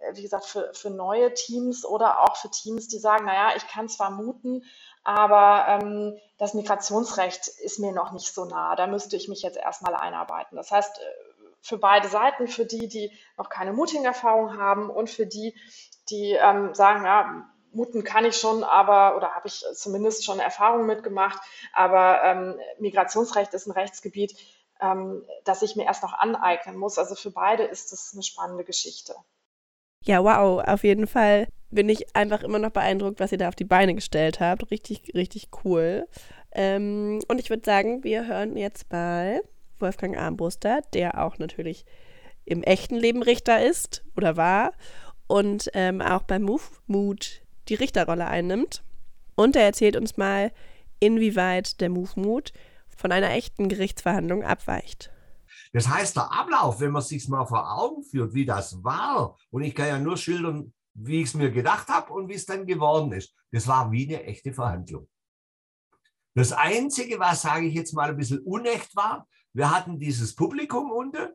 äh, 0.00 0.14
wie 0.14 0.22
gesagt, 0.22 0.44
für, 0.46 0.72
für 0.74 0.90
neue 0.90 1.34
Teams 1.34 1.84
oder 1.84 2.22
auch 2.22 2.36
für 2.36 2.50
Teams, 2.50 2.86
die 2.86 2.98
sagen, 2.98 3.24
naja, 3.24 3.56
ich 3.56 3.66
kann 3.66 3.88
zwar 3.88 4.10
muten, 4.10 4.64
aber 5.02 5.66
ähm, 5.68 6.16
das 6.38 6.54
Migrationsrecht 6.54 7.48
ist 7.48 7.80
mir 7.80 7.92
noch 7.92 8.12
nicht 8.12 8.32
so 8.32 8.44
nah. 8.44 8.76
Da 8.76 8.86
müsste 8.86 9.16
ich 9.16 9.28
mich 9.28 9.42
jetzt 9.42 9.56
erstmal 9.56 9.96
einarbeiten. 9.96 10.56
Das 10.56 10.70
heißt, 10.70 10.98
äh, 10.98 11.02
für 11.66 11.78
beide 11.78 12.08
Seiten, 12.08 12.46
für 12.46 12.64
die, 12.64 12.88
die 12.88 13.10
noch 13.36 13.48
keine 13.48 13.72
Muting-Erfahrung 13.72 14.56
haben 14.56 14.88
und 14.88 15.10
für 15.10 15.26
die, 15.26 15.54
die 16.08 16.32
ähm, 16.32 16.74
sagen, 16.74 17.04
ja, 17.04 17.50
muten 17.72 18.04
kann 18.04 18.24
ich 18.24 18.36
schon, 18.36 18.64
aber 18.64 19.16
oder 19.16 19.34
habe 19.34 19.48
ich 19.48 19.64
zumindest 19.74 20.24
schon 20.24 20.38
Erfahrungen 20.38 20.86
mitgemacht, 20.86 21.38
aber 21.72 22.22
ähm, 22.24 22.58
Migrationsrecht 22.78 23.52
ist 23.52 23.66
ein 23.66 23.72
Rechtsgebiet, 23.72 24.36
ähm, 24.80 25.24
das 25.44 25.62
ich 25.62 25.76
mir 25.76 25.84
erst 25.84 26.02
noch 26.02 26.14
aneignen 26.14 26.76
muss. 26.76 26.98
Also 26.98 27.14
für 27.14 27.30
beide 27.30 27.64
ist 27.64 27.92
es 27.92 28.12
eine 28.14 28.22
spannende 28.22 28.64
Geschichte. 28.64 29.14
Ja, 30.04 30.22
wow, 30.22 30.62
auf 30.66 30.84
jeden 30.84 31.06
Fall 31.06 31.48
bin 31.70 31.88
ich 31.88 32.14
einfach 32.14 32.42
immer 32.42 32.60
noch 32.60 32.70
beeindruckt, 32.70 33.18
was 33.18 33.32
ihr 33.32 33.38
da 33.38 33.48
auf 33.48 33.56
die 33.56 33.64
Beine 33.64 33.94
gestellt 33.94 34.38
habt. 34.38 34.70
Richtig, 34.70 35.12
richtig 35.14 35.48
cool. 35.64 36.06
Ähm, 36.52 37.20
und 37.26 37.40
ich 37.40 37.50
würde 37.50 37.64
sagen, 37.64 38.04
wir 38.04 38.26
hören 38.26 38.56
jetzt 38.56 38.90
mal 38.92 39.42
Wolfgang 39.80 40.16
Armbruster, 40.16 40.82
der 40.92 41.22
auch 41.22 41.38
natürlich 41.38 41.84
im 42.44 42.62
echten 42.62 42.96
Leben 42.96 43.22
Richter 43.22 43.64
ist 43.64 44.04
oder 44.16 44.36
war 44.36 44.72
und 45.26 45.70
ähm, 45.74 46.00
auch 46.00 46.22
beim 46.22 46.42
Move 46.42 46.62
Mood 46.86 47.42
die 47.68 47.74
Richterrolle 47.74 48.26
einnimmt. 48.26 48.82
Und 49.34 49.56
er 49.56 49.64
erzählt 49.64 49.96
uns 49.96 50.16
mal, 50.16 50.52
inwieweit 51.00 51.80
der 51.80 51.90
Move 51.90 52.12
Mood 52.16 52.52
von 52.96 53.12
einer 53.12 53.30
echten 53.30 53.68
Gerichtsverhandlung 53.68 54.42
abweicht. 54.44 55.10
Das 55.72 55.88
heißt, 55.88 56.16
der 56.16 56.32
Ablauf, 56.32 56.80
wenn 56.80 56.92
man 56.92 57.02
sich 57.02 57.28
mal 57.28 57.44
vor 57.44 57.70
Augen 57.78 58.02
führt, 58.02 58.32
wie 58.34 58.46
das 58.46 58.82
war, 58.82 59.36
und 59.50 59.62
ich 59.62 59.74
kann 59.74 59.88
ja 59.88 59.98
nur 59.98 60.16
schildern, 60.16 60.72
wie 60.94 61.20
ich 61.20 61.28
es 61.28 61.34
mir 61.34 61.50
gedacht 61.50 61.88
habe 61.88 62.12
und 62.12 62.28
wie 62.28 62.34
es 62.34 62.46
dann 62.46 62.66
geworden 62.66 63.12
ist, 63.12 63.34
das 63.50 63.66
war 63.66 63.90
wie 63.90 64.06
eine 64.08 64.24
echte 64.24 64.52
Verhandlung. 64.52 65.08
Das 66.34 66.52
Einzige, 66.52 67.18
was, 67.18 67.42
sage 67.42 67.66
ich 67.66 67.74
jetzt 67.74 67.94
mal, 67.94 68.10
ein 68.10 68.16
bisschen 68.16 68.40
unecht 68.40 68.94
war, 68.94 69.26
wir 69.56 69.74
hatten 69.74 69.98
dieses 69.98 70.34
Publikum 70.34 70.90
unten. 70.90 71.28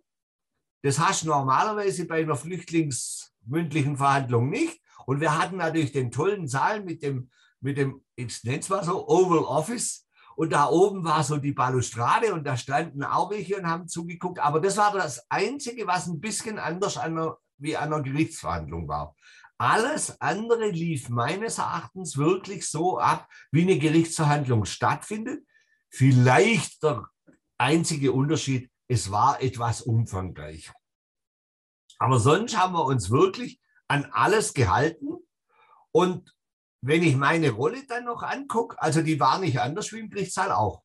Das 0.84 1.00
hast 1.00 1.24
du 1.24 1.30
normalerweise 1.30 2.06
bei 2.06 2.22
einer 2.22 2.36
flüchtlingsmündlichen 2.36 3.98
Verhandlung 3.98 4.52
nicht. 4.52 4.80
Und 5.08 5.22
wir 5.22 5.40
hatten 5.40 5.58
natürlich 5.58 5.92
den 5.92 6.12
tollen 6.12 6.48
Saal 6.48 6.84
mit 6.84 7.02
dem, 7.02 7.32
mit 7.62 7.78
dem 7.78 8.06
ich 8.16 8.44
nenne 8.44 8.60
es 8.60 8.70
mal 8.70 8.84
so, 8.84 9.08
Oval 9.08 9.40
Office. 9.40 10.08
Und 10.36 10.54
da 10.54 10.68
oben 10.68 11.04
war 11.04 11.24
so 11.24 11.38
die 11.38 11.52
Balustrade 11.52 12.32
und 12.34 12.44
da 12.46 12.56
standen 12.58 13.04
auch 13.04 13.32
welche 13.32 13.58
und 13.58 13.68
haben 13.68 13.88
zugeguckt. 13.88 14.38
Aber 14.38 14.60
das 14.60 14.78
war 14.78 14.94
das 14.94 15.26
Einzige, 15.32 15.88
was 15.88 16.06
ein 16.06 16.20
bisschen 16.20 16.60
anders 16.60 16.98
an 16.98 17.18
einer, 17.18 17.38
wie 17.58 17.76
an 17.76 17.92
einer 17.92 18.04
Gerichtsverhandlung 18.04 18.88
war. 18.88 19.16
Alles 19.58 20.22
andere 20.22 20.70
lief 20.70 21.10
meines 21.10 21.58
Erachtens 21.58 22.18
wirklich 22.18 22.70
so 22.70 23.00
ab, 23.00 23.28
wie 23.52 23.64
eine 23.64 23.80
Gerichtsverhandlung 23.80 24.66
stattfindet. 24.66 25.44
Vielleicht 25.90 26.84
der 26.84 27.11
einzige 27.62 28.12
Unterschied, 28.12 28.70
es 28.88 29.12
war 29.12 29.42
etwas 29.42 29.82
umfangreicher. 29.82 30.74
Aber 32.00 32.20
sonst 32.20 32.58
haben 32.58 32.74
wir 32.74 32.84
uns 32.84 33.12
wirklich 33.12 33.62
an 33.88 34.06
alles 34.12 34.54
gehalten. 34.54 35.08
Und 35.92 36.34
wenn 36.82 37.04
ich 37.04 37.16
meine 37.16 37.52
Rolle 37.52 37.86
dann 37.86 38.06
noch 38.06 38.24
angucke, 38.24 38.82
also 38.82 39.02
die 39.02 39.20
war 39.20 39.40
nicht 39.40 39.60
anders 39.60 39.92
wie 39.92 40.00
im 40.00 40.10
Gerichtssaal 40.10 40.52
auch. 40.52 40.84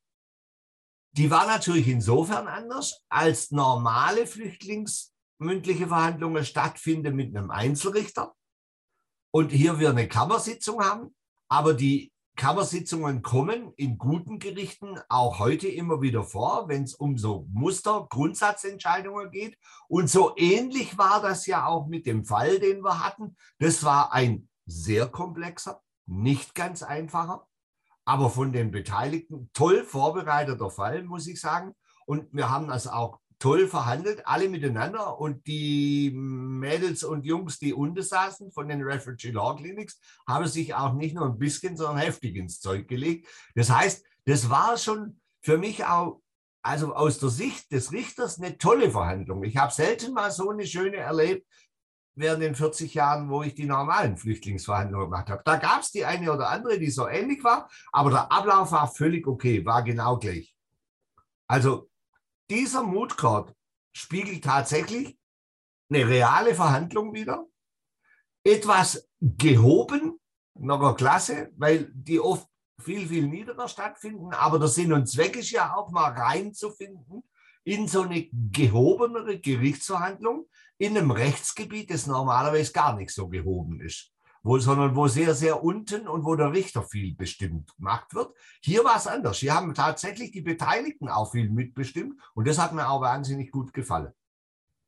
Die 1.12 1.30
war 1.30 1.46
natürlich 1.46 1.88
insofern 1.88 2.46
anders, 2.46 3.02
als 3.08 3.50
normale 3.50 4.26
flüchtlingsmündliche 4.26 5.88
Verhandlungen 5.88 6.44
stattfinden 6.44 7.16
mit 7.16 7.34
einem 7.34 7.50
Einzelrichter 7.50 8.34
und 9.32 9.50
hier 9.50 9.78
wir 9.78 9.90
eine 9.90 10.08
Kammersitzung 10.08 10.82
haben, 10.84 11.16
aber 11.48 11.72
die 11.72 12.12
Kammersitzungen 12.36 13.22
kommen 13.22 13.72
in 13.76 13.98
guten 13.98 14.38
Gerichten 14.38 14.98
auch 15.08 15.38
heute 15.38 15.68
immer 15.68 16.02
wieder 16.02 16.22
vor, 16.22 16.68
wenn 16.68 16.84
es 16.84 16.94
um 16.94 17.16
so 17.16 17.46
Muster, 17.50 18.06
Grundsatzentscheidungen 18.08 19.30
geht. 19.30 19.58
Und 19.88 20.10
so 20.10 20.34
ähnlich 20.36 20.98
war 20.98 21.22
das 21.22 21.46
ja 21.46 21.66
auch 21.66 21.86
mit 21.86 22.06
dem 22.06 22.24
Fall, 22.24 22.58
den 22.60 22.82
wir 22.82 23.02
hatten. 23.02 23.36
Das 23.58 23.82
war 23.84 24.12
ein 24.12 24.48
sehr 24.66 25.06
komplexer, 25.06 25.82
nicht 26.04 26.54
ganz 26.54 26.82
einfacher, 26.82 27.46
aber 28.04 28.30
von 28.30 28.52
den 28.52 28.70
Beteiligten 28.70 29.50
toll 29.52 29.82
vorbereiteter 29.82 30.70
Fall, 30.70 31.02
muss 31.04 31.26
ich 31.26 31.40
sagen. 31.40 31.74
Und 32.04 32.32
wir 32.32 32.50
haben 32.50 32.68
das 32.68 32.86
auch 32.86 33.18
toll 33.38 33.68
verhandelt, 33.68 34.26
alle 34.26 34.48
miteinander. 34.48 35.18
Und 35.18 35.46
die 35.46 36.10
Mädels 36.14 37.04
und 37.04 37.24
Jungs, 37.24 37.58
die 37.58 37.74
unten 37.74 38.02
saßen 38.02 38.52
von 38.52 38.68
den 38.68 38.82
Refugee 38.82 39.30
Law 39.30 39.56
Clinics, 39.56 40.00
haben 40.26 40.46
sich 40.46 40.74
auch 40.74 40.94
nicht 40.94 41.14
nur 41.14 41.26
ein 41.26 41.38
bisschen, 41.38 41.76
sondern 41.76 41.98
heftig 41.98 42.36
ins 42.36 42.60
Zeug 42.60 42.88
gelegt. 42.88 43.28
Das 43.54 43.70
heißt, 43.70 44.04
das 44.24 44.50
war 44.50 44.76
schon 44.76 45.20
für 45.42 45.58
mich 45.58 45.84
auch, 45.84 46.20
also 46.62 46.94
aus 46.94 47.18
der 47.18 47.28
Sicht 47.28 47.70
des 47.70 47.92
Richters, 47.92 48.40
eine 48.40 48.58
tolle 48.58 48.90
Verhandlung. 48.90 49.44
Ich 49.44 49.56
habe 49.56 49.72
selten 49.72 50.14
mal 50.14 50.32
so 50.32 50.50
eine 50.50 50.66
schöne 50.66 50.96
erlebt, 50.96 51.46
während 52.16 52.42
den 52.42 52.54
40 52.54 52.94
Jahren, 52.94 53.28
wo 53.28 53.42
ich 53.42 53.54
die 53.54 53.66
normalen 53.66 54.16
Flüchtlingsverhandlungen 54.16 55.10
gemacht 55.10 55.28
habe. 55.28 55.42
Da 55.44 55.56
gab 55.56 55.82
es 55.82 55.92
die 55.92 56.04
eine 56.04 56.32
oder 56.32 56.48
andere, 56.48 56.78
die 56.78 56.90
so 56.90 57.06
ähnlich 57.06 57.44
war, 57.44 57.68
aber 57.92 58.10
der 58.10 58.32
Ablauf 58.32 58.72
war 58.72 58.88
völlig 58.88 59.26
okay, 59.26 59.64
war 59.64 59.82
genau 59.82 60.18
gleich. 60.18 60.54
Also 61.46 61.88
dieser 62.50 62.82
Mood 62.82 63.16
Court 63.16 63.54
spiegelt 63.92 64.44
tatsächlich 64.44 65.18
eine 65.88 66.06
reale 66.06 66.54
Verhandlung 66.54 67.14
wieder, 67.14 67.46
etwas 68.44 69.08
gehoben, 69.20 70.20
noch 70.54 70.96
Klasse, 70.96 71.50
weil 71.56 71.90
die 71.92 72.20
oft 72.20 72.48
viel, 72.80 73.08
viel 73.08 73.26
niedriger 73.26 73.68
stattfinden, 73.68 74.32
aber 74.32 74.58
der 74.58 74.68
Sinn 74.68 74.92
und 74.92 75.06
Zweck 75.08 75.36
ist 75.36 75.50
ja 75.50 75.74
auch 75.74 75.90
mal 75.90 76.12
reinzufinden 76.12 77.22
in 77.64 77.88
so 77.88 78.02
eine 78.02 78.28
gehobenere 78.30 79.40
Gerichtsverhandlung 79.40 80.48
in 80.78 80.96
einem 80.96 81.10
Rechtsgebiet, 81.10 81.90
das 81.90 82.06
normalerweise 82.06 82.72
gar 82.72 82.94
nicht 82.96 83.10
so 83.10 83.28
gehoben 83.28 83.80
ist. 83.80 84.12
Wo, 84.46 84.58
sondern 84.58 84.94
wo 84.94 85.08
sehr, 85.08 85.34
sehr 85.34 85.62
unten 85.62 86.06
und 86.06 86.24
wo 86.24 86.36
der 86.36 86.52
Richter 86.52 86.82
viel 86.82 87.14
bestimmt 87.16 87.76
gemacht 87.76 88.14
wird. 88.14 88.32
Hier 88.62 88.84
war 88.84 88.96
es 88.96 89.06
anders. 89.08 89.38
Hier 89.38 89.54
haben 89.54 89.74
tatsächlich 89.74 90.30
die 90.30 90.40
Beteiligten 90.40 91.08
auch 91.08 91.32
viel 91.32 91.50
mitbestimmt 91.50 92.20
und 92.34 92.46
das 92.46 92.58
hat 92.58 92.72
mir 92.72 92.88
auch 92.88 93.00
wahnsinnig 93.00 93.50
gut 93.50 93.74
gefallen. 93.74 94.12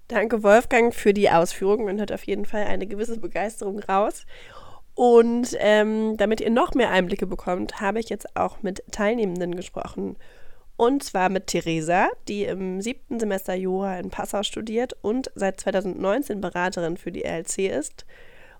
Danke, 0.06 0.42
Wolfgang, 0.42 0.94
für 0.94 1.12
die 1.12 1.28
Ausführungen. 1.28 1.84
Man 1.84 1.98
hört 1.98 2.12
auf 2.12 2.24
jeden 2.24 2.46
Fall 2.46 2.64
eine 2.64 2.86
gewisse 2.86 3.18
Begeisterung 3.18 3.80
raus. 3.80 4.24
Und 4.94 5.54
ähm, 5.58 6.16
damit 6.16 6.40
ihr 6.40 6.50
noch 6.50 6.74
mehr 6.74 6.90
Einblicke 6.90 7.26
bekommt, 7.26 7.80
habe 7.80 8.00
ich 8.00 8.08
jetzt 8.08 8.36
auch 8.36 8.62
mit 8.62 8.82
Teilnehmenden 8.90 9.54
gesprochen. 9.54 10.16
Und 10.76 11.02
zwar 11.02 11.28
mit 11.28 11.48
Theresa, 11.48 12.08
die 12.28 12.44
im 12.44 12.80
siebten 12.80 13.18
Semester 13.18 13.54
Jura 13.54 13.98
in 13.98 14.10
Passau 14.10 14.44
studiert 14.44 14.96
und 15.02 15.30
seit 15.34 15.60
2019 15.60 16.40
Beraterin 16.40 16.96
für 16.96 17.12
die 17.12 17.24
RLC 17.24 17.70
ist. 17.70 18.06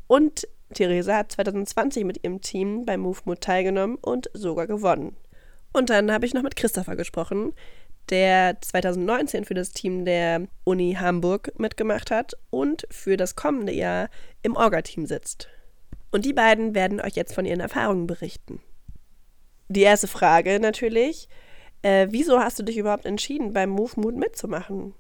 Und 0.09 0.47
Theresa 0.75 1.17
hat 1.17 1.33
2020 1.33 2.05
mit 2.05 2.23
ihrem 2.23 2.41
Team 2.41 2.85
beim 2.85 3.01
MoveMood 3.01 3.41
teilgenommen 3.41 3.97
und 3.97 4.31
sogar 4.35 4.67
gewonnen. 4.67 5.17
Und 5.73 5.91
dann 5.91 6.13
habe 6.13 6.27
ich 6.27 6.35
noch 6.35 6.43
mit 6.43 6.57
Christopher 6.57 6.97
gesprochen, 6.97 7.53
der 8.11 8.61
2019 8.61 9.45
für 9.45 9.55
das 9.55 9.71
Team 9.71 10.05
der 10.05 10.47
Uni 10.65 10.97
Hamburg 10.99 11.53
mitgemacht 11.59 12.11
hat 12.11 12.35
und 12.51 12.87
für 12.91 13.17
das 13.17 13.37
kommende 13.37 13.73
Jahr 13.73 14.09
im 14.43 14.57
Orga-Team 14.57 15.07
sitzt. 15.07 15.49
Und 16.11 16.25
die 16.25 16.33
beiden 16.33 16.75
werden 16.75 17.01
euch 17.01 17.15
jetzt 17.15 17.35
von 17.35 17.45
ihren 17.45 17.61
Erfahrungen 17.61 18.07
berichten. 18.07 18.61
Die 19.69 19.83
erste 19.83 20.09
Frage 20.09 20.59
natürlich, 20.59 21.29
äh, 21.83 22.09
wieso 22.11 22.41
hast 22.41 22.59
du 22.59 22.63
dich 22.63 22.79
überhaupt 22.79 23.05
entschieden, 23.05 23.53
beim 23.53 23.71
Move 23.71 23.93
Mood 23.97 24.17
mitzumachen? 24.17 24.95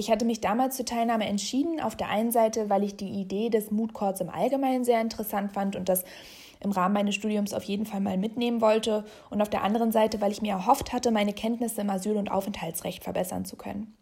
Ich 0.00 0.10
hatte 0.10 0.24
mich 0.24 0.40
damals 0.40 0.76
zur 0.76 0.86
Teilnahme 0.86 1.26
entschieden, 1.26 1.78
auf 1.78 1.94
der 1.94 2.08
einen 2.08 2.32
Seite, 2.32 2.70
weil 2.70 2.84
ich 2.84 2.96
die 2.96 3.10
Idee 3.10 3.50
des 3.50 3.70
Mood 3.70 3.92
Courts 3.92 4.22
im 4.22 4.30
Allgemeinen 4.30 4.82
sehr 4.82 4.98
interessant 4.98 5.52
fand 5.52 5.76
und 5.76 5.90
das 5.90 6.04
im 6.60 6.72
Rahmen 6.72 6.94
meines 6.94 7.16
Studiums 7.16 7.52
auf 7.52 7.64
jeden 7.64 7.84
Fall 7.84 8.00
mal 8.00 8.16
mitnehmen 8.16 8.62
wollte 8.62 9.04
und 9.28 9.42
auf 9.42 9.50
der 9.50 9.62
anderen 9.62 9.92
Seite, 9.92 10.22
weil 10.22 10.32
ich 10.32 10.40
mir 10.40 10.52
erhofft 10.52 10.94
hatte, 10.94 11.10
meine 11.10 11.34
Kenntnisse 11.34 11.82
im 11.82 11.90
Asyl- 11.90 12.16
und 12.16 12.30
Aufenthaltsrecht 12.30 13.04
verbessern 13.04 13.44
zu 13.44 13.56
können. 13.56 13.94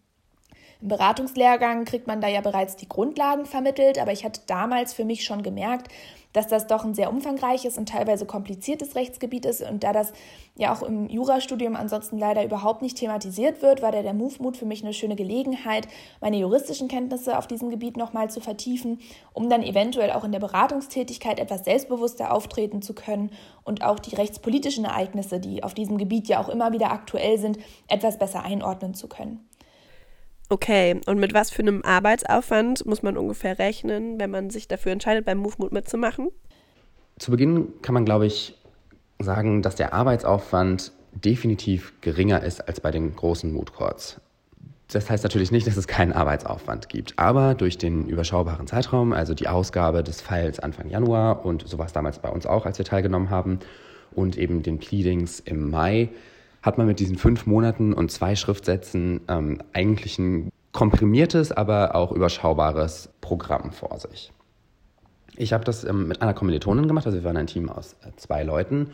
Im 0.80 0.88
Beratungslehrgang 0.88 1.85
kriegt 1.85 2.06
man 2.06 2.20
da 2.20 2.28
ja 2.28 2.40
bereits 2.40 2.76
die 2.76 2.88
Grundlagen 2.88 3.47
vermittelt, 3.47 3.99
aber 3.99 4.12
ich 4.12 4.25
hatte 4.25 4.42
damals 4.47 4.94
für 4.94 5.04
mich 5.04 5.25
schon 5.25 5.42
gemerkt, 5.42 5.88
dass 6.32 6.47
das 6.47 6.68
doch 6.68 6.85
ein 6.85 6.94
sehr 6.94 7.11
umfangreiches 7.11 7.78
und 7.78 7.88
teilweise 7.88 8.26
kompliziertes 8.26 8.94
Rechtsgebiet 8.94 9.44
ist. 9.44 9.62
Und 9.62 9.82
da 9.82 9.92
das 9.92 10.12
ja 10.56 10.73
auch 10.73 10.82
im 10.82 11.08
Jurastudium 11.08 11.75
ansonsten 11.75 12.16
leider 12.16 12.44
überhaupt 12.44 12.82
nicht 12.82 12.97
thematisiert 12.97 13.61
wird, 13.61 13.82
war 13.82 13.90
der, 13.90 14.04
der 14.04 14.14
Move-Mood 14.14 14.56
für 14.56 14.66
mich 14.66 14.85
eine 14.85 14.92
schöne 14.92 15.16
Gelegenheit, 15.16 15.88
meine 16.20 16.37
juristischen 16.37 16.87
Kenntnisse 16.87 17.37
auf 17.37 17.49
diesem 17.49 17.70
Gebiet 17.70 17.97
nochmal 17.97 18.30
zu 18.30 18.40
vertiefen, 18.40 19.00
um 19.32 19.49
dann 19.49 19.64
eventuell 19.64 20.12
auch 20.12 20.23
in 20.23 20.30
der 20.30 20.38
Beratungstätigkeit 20.38 21.40
etwas 21.40 21.64
selbstbewusster 21.64 22.32
auftreten 22.32 22.82
zu 22.82 22.94
können 22.94 23.30
und 23.64 23.82
auch 23.82 23.99
die 23.99 24.14
rechtspolitischen 24.14 24.85
Ereignisse, 24.85 25.40
die 25.40 25.64
auf 25.64 25.75
diesem 25.75 25.99
Gebiet 25.99 26.28
ja 26.28 26.40
auch 26.40 26.49
immer 26.49 26.73
wieder 26.73 26.92
aktuell 26.92 27.38
sind, 27.38 27.58
etwas 27.88 28.18
besser 28.18 28.44
einordnen 28.44 28.94
zu 28.94 29.08
können. 29.08 29.49
Okay, 30.50 31.00
und 31.07 31.21
mit 31.21 31.35
was 31.35 31.50
für 31.50 31.62
einem 31.62 31.83
Arbeitsaufwand 31.83 32.87
muss 32.87 33.02
man 33.02 33.19
ungefähr 33.19 33.59
rechnen, 33.59 34.19
wenn 34.19 34.31
man 34.31 34.49
sich 34.49 34.67
dafür 34.67 34.93
entscheidet, 34.93 35.26
beim 35.26 35.38
MoveMood 35.38 35.73
mitzumachen? 35.73 36.31
Zu 37.19 37.33
Beginn 37.33 37.69
kann 37.83 37.95
man, 37.95 38.05
glaube 38.05 38.26
ich, 38.26 38.57
sagen, 39.19 39.61
dass 39.62 39.75
der 39.75 39.93
Arbeitsaufwand 39.93 40.93
definitiv 41.12 41.93
geringer 42.00 42.43
ist 42.43 42.67
als 42.67 42.81
bei 42.81 42.90
den 42.90 43.14
großen 43.14 43.52
Mood 43.52 43.75
Courts. 43.75 44.21
Das 44.90 45.11
heißt 45.11 45.23
natürlich 45.23 45.50
nicht, 45.50 45.67
dass 45.67 45.76
es 45.76 45.87
keinen 45.87 46.14
Arbeitsaufwand 46.14 46.88
gibt, 46.88 47.19
aber 47.19 47.55
durch 47.55 47.76
den 47.76 48.09
überschaubaren 48.09 48.67
Zeitraum, 48.67 49.12
also 49.12 49.35
die 49.35 49.49
Ausgabe 49.49 50.02
des 50.02 50.23
Files 50.23 50.61
Anfang 50.61 50.88
Januar 50.88 51.45
und 51.45 51.69
sowas 51.69 51.93
damals 51.93 52.21
bei 52.21 52.31
uns 52.31 52.47
auch, 52.47 52.64
als 52.64 52.78
wir 52.78 52.87
teilgenommen 52.87 53.28
haben, 53.28 53.59
und 54.14 54.38
eben 54.38 54.62
den 54.62 54.78
Pleadings 54.78 55.40
im 55.40 55.69
Mai, 55.71 56.09
hat 56.62 56.78
man 56.78 56.86
mit 56.86 57.00
diesen 57.00 57.16
fünf 57.16 57.46
Monaten 57.46 57.92
und 57.92 58.10
zwei 58.10 58.36
Schriftsätzen 58.36 59.20
ähm, 59.28 59.62
eigentlich 59.72 60.18
ein 60.18 60.50
komprimiertes, 60.72 61.52
aber 61.52 61.94
auch 61.94 62.12
überschaubares 62.12 63.10
Programm 63.20 63.72
vor 63.72 63.98
sich. 63.98 64.32
Ich 65.36 65.52
habe 65.52 65.64
das 65.64 65.84
ähm, 65.84 66.08
mit 66.08 66.20
einer 66.20 66.34
Kommilitonin 66.34 66.88
gemacht, 66.88 67.06
also 67.06 67.18
wir 67.18 67.24
waren 67.24 67.36
ein 67.36 67.47
Team 67.47 67.68
aus 67.68 67.94
äh, 68.04 68.10
zwei 68.16 68.42
Leuten 68.42 68.90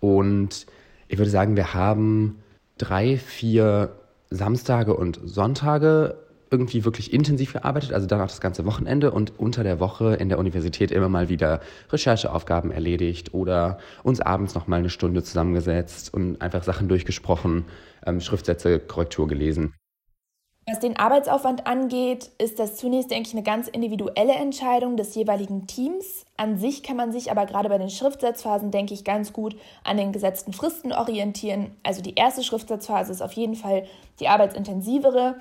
und 0.00 0.66
ich 1.08 1.18
würde 1.18 1.30
sagen, 1.30 1.56
wir 1.56 1.74
haben 1.74 2.38
drei, 2.78 3.16
vier 3.16 3.90
Samstage 4.30 4.94
und 4.94 5.20
Sonntage 5.24 6.16
irgendwie 6.50 6.84
wirklich 6.84 7.12
intensiv 7.12 7.52
gearbeitet, 7.54 7.92
also 7.92 8.06
danach 8.06 8.28
das 8.28 8.40
ganze 8.40 8.64
Wochenende 8.64 9.10
und 9.10 9.38
unter 9.38 9.64
der 9.64 9.80
Woche 9.80 10.14
in 10.14 10.28
der 10.28 10.38
Universität 10.38 10.90
immer 10.90 11.08
mal 11.08 11.28
wieder 11.28 11.60
Rechercheaufgaben 11.90 12.70
erledigt 12.70 13.34
oder 13.34 13.78
uns 14.02 14.20
abends 14.20 14.54
noch 14.54 14.66
mal 14.66 14.76
eine 14.76 14.90
Stunde 14.90 15.22
zusammengesetzt 15.22 16.12
und 16.14 16.40
einfach 16.40 16.62
Sachen 16.62 16.88
durchgesprochen, 16.88 17.64
ähm, 18.06 18.20
Schriftsätze, 18.20 18.78
Korrektur 18.78 19.26
gelesen. 19.26 19.74
Was 20.68 20.80
den 20.80 20.96
Arbeitsaufwand 20.96 21.68
angeht, 21.68 22.32
ist 22.38 22.58
das 22.58 22.74
zunächst, 22.74 23.12
denke 23.12 23.28
ich, 23.28 23.34
eine 23.34 23.44
ganz 23.44 23.68
individuelle 23.68 24.32
Entscheidung 24.32 24.96
des 24.96 25.14
jeweiligen 25.14 25.68
Teams. 25.68 26.24
An 26.36 26.58
sich 26.58 26.82
kann 26.82 26.96
man 26.96 27.12
sich 27.12 27.30
aber 27.30 27.46
gerade 27.46 27.68
bei 27.68 27.78
den 27.78 27.88
Schriftsatzphasen, 27.88 28.72
denke 28.72 28.92
ich, 28.92 29.04
ganz 29.04 29.32
gut 29.32 29.54
an 29.84 29.96
den 29.96 30.10
gesetzten 30.10 30.52
Fristen 30.52 30.92
orientieren. 30.92 31.70
Also 31.84 32.02
die 32.02 32.16
erste 32.16 32.42
Schriftsatzphase 32.42 33.12
ist 33.12 33.22
auf 33.22 33.34
jeden 33.34 33.54
Fall 33.54 33.86
die 34.18 34.26
arbeitsintensivere 34.26 35.36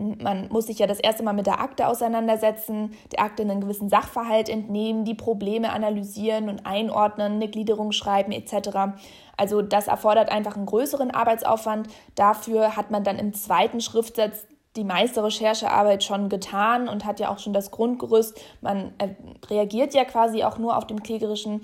man 0.00 0.48
muss 0.48 0.66
sich 0.66 0.78
ja 0.78 0.86
das 0.86 0.98
erste 0.98 1.22
Mal 1.22 1.34
mit 1.34 1.46
der 1.46 1.60
Akte 1.60 1.86
auseinandersetzen, 1.86 2.92
der 3.12 3.20
Akte 3.20 3.42
einen 3.42 3.60
gewissen 3.60 3.88
Sachverhalt 3.88 4.48
entnehmen, 4.48 5.04
die 5.04 5.14
Probleme 5.14 5.72
analysieren 5.72 6.48
und 6.48 6.64
einordnen, 6.64 7.34
eine 7.34 7.48
Gliederung 7.48 7.92
schreiben 7.92 8.32
etc. 8.32 8.96
Also 9.36 9.62
das 9.62 9.88
erfordert 9.88 10.30
einfach 10.30 10.56
einen 10.56 10.66
größeren 10.66 11.10
Arbeitsaufwand. 11.10 11.88
Dafür 12.14 12.76
hat 12.76 12.90
man 12.90 13.04
dann 13.04 13.18
im 13.18 13.34
zweiten 13.34 13.80
Schriftsatz 13.80 14.46
die 14.76 14.84
meiste 14.84 15.22
Recherchearbeit 15.22 16.04
schon 16.04 16.28
getan 16.28 16.88
und 16.88 17.04
hat 17.04 17.20
ja 17.20 17.30
auch 17.30 17.38
schon 17.38 17.52
das 17.52 17.70
Grundgerüst. 17.70 18.40
Man 18.60 18.92
äh, 18.98 19.08
reagiert 19.48 19.94
ja 19.94 20.04
quasi 20.04 20.44
auch 20.44 20.58
nur 20.58 20.76
auf 20.76 20.86
den 20.86 21.02
klägerischen 21.02 21.62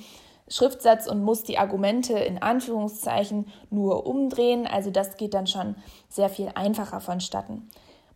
Schriftsatz 0.49 1.07
und 1.09 1.22
muss 1.22 1.42
die 1.42 1.59
Argumente 1.59 2.14
in 2.14 2.42
Anführungszeichen 2.42 3.46
nur 3.70 4.07
umdrehen. 4.07 4.66
Also 4.66 4.90
das 4.90 5.16
geht 5.16 5.35
dann 5.35 5.46
schon 5.46 5.77
sehr 6.09 6.29
viel 6.29 6.51
einfacher 6.55 7.01
vonstatten. 7.01 7.68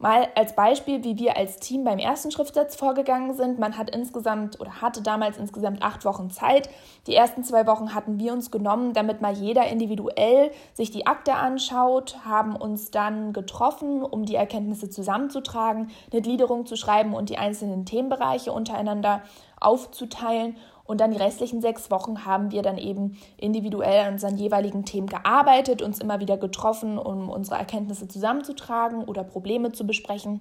Mal 0.02 0.28
als 0.34 0.56
Beispiel, 0.56 1.04
wie 1.04 1.18
wir 1.18 1.36
als 1.36 1.58
Team 1.58 1.84
beim 1.84 1.98
ersten 1.98 2.30
Schriftsatz 2.30 2.74
vorgegangen 2.74 3.34
sind. 3.34 3.58
Man 3.58 3.76
hat 3.76 3.94
insgesamt 3.94 4.58
oder 4.58 4.80
hatte 4.80 5.02
damals 5.02 5.36
insgesamt 5.36 5.82
acht 5.82 6.06
Wochen 6.06 6.30
Zeit. 6.30 6.70
Die 7.06 7.14
ersten 7.14 7.44
zwei 7.44 7.66
Wochen 7.66 7.94
hatten 7.94 8.18
wir 8.18 8.32
uns 8.32 8.50
genommen, 8.50 8.94
damit 8.94 9.20
mal 9.20 9.34
jeder 9.34 9.68
individuell 9.68 10.52
sich 10.72 10.90
die 10.90 11.06
Akte 11.06 11.34
anschaut, 11.34 12.16
haben 12.24 12.56
uns 12.56 12.90
dann 12.90 13.34
getroffen, 13.34 14.02
um 14.02 14.24
die 14.24 14.36
Erkenntnisse 14.36 14.88
zusammenzutragen, 14.88 15.90
eine 16.10 16.22
Gliederung 16.22 16.64
zu 16.64 16.76
schreiben 16.76 17.12
und 17.12 17.28
die 17.28 17.36
einzelnen 17.36 17.84
Themenbereiche 17.84 18.52
untereinander 18.52 19.20
aufzuteilen 19.60 20.56
und 20.90 21.00
dann 21.00 21.12
die 21.12 21.18
restlichen 21.18 21.60
sechs 21.60 21.88
Wochen 21.92 22.24
haben 22.24 22.50
wir 22.50 22.62
dann 22.62 22.76
eben 22.76 23.16
individuell 23.36 24.06
an 24.06 24.14
unseren 24.14 24.36
jeweiligen 24.36 24.84
Themen 24.84 25.06
gearbeitet, 25.06 25.82
uns 25.82 26.00
immer 26.00 26.18
wieder 26.18 26.36
getroffen, 26.36 26.98
um 26.98 27.28
unsere 27.28 27.60
Erkenntnisse 27.60 28.08
zusammenzutragen 28.08 29.04
oder 29.04 29.22
Probleme 29.22 29.70
zu 29.70 29.86
besprechen. 29.86 30.40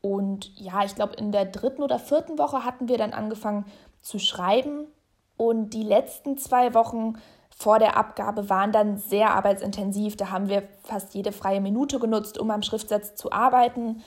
Und 0.00 0.58
ja, 0.58 0.82
ich 0.82 0.94
glaube, 0.94 1.16
in 1.16 1.30
der 1.30 1.44
dritten 1.44 1.82
oder 1.82 1.98
vierten 1.98 2.38
Woche 2.38 2.64
hatten 2.64 2.88
wir 2.88 2.96
dann 2.96 3.12
angefangen 3.12 3.66
zu 4.00 4.18
schreiben. 4.18 4.86
Und 5.36 5.74
die 5.74 5.82
letzten 5.82 6.38
zwei 6.38 6.72
Wochen 6.72 7.18
vor 7.54 7.78
der 7.78 7.98
Abgabe 7.98 8.48
waren 8.48 8.72
dann 8.72 8.96
sehr 8.96 9.34
arbeitsintensiv. 9.34 10.16
Da 10.16 10.30
haben 10.30 10.48
wir 10.48 10.62
fast 10.84 11.12
jede 11.12 11.32
freie 11.32 11.60
Minute 11.60 11.98
genutzt, 11.98 12.38
um 12.38 12.50
am 12.50 12.62
Schriftsatz 12.62 13.14
zu 13.14 13.30
arbeiten. 13.30 14.02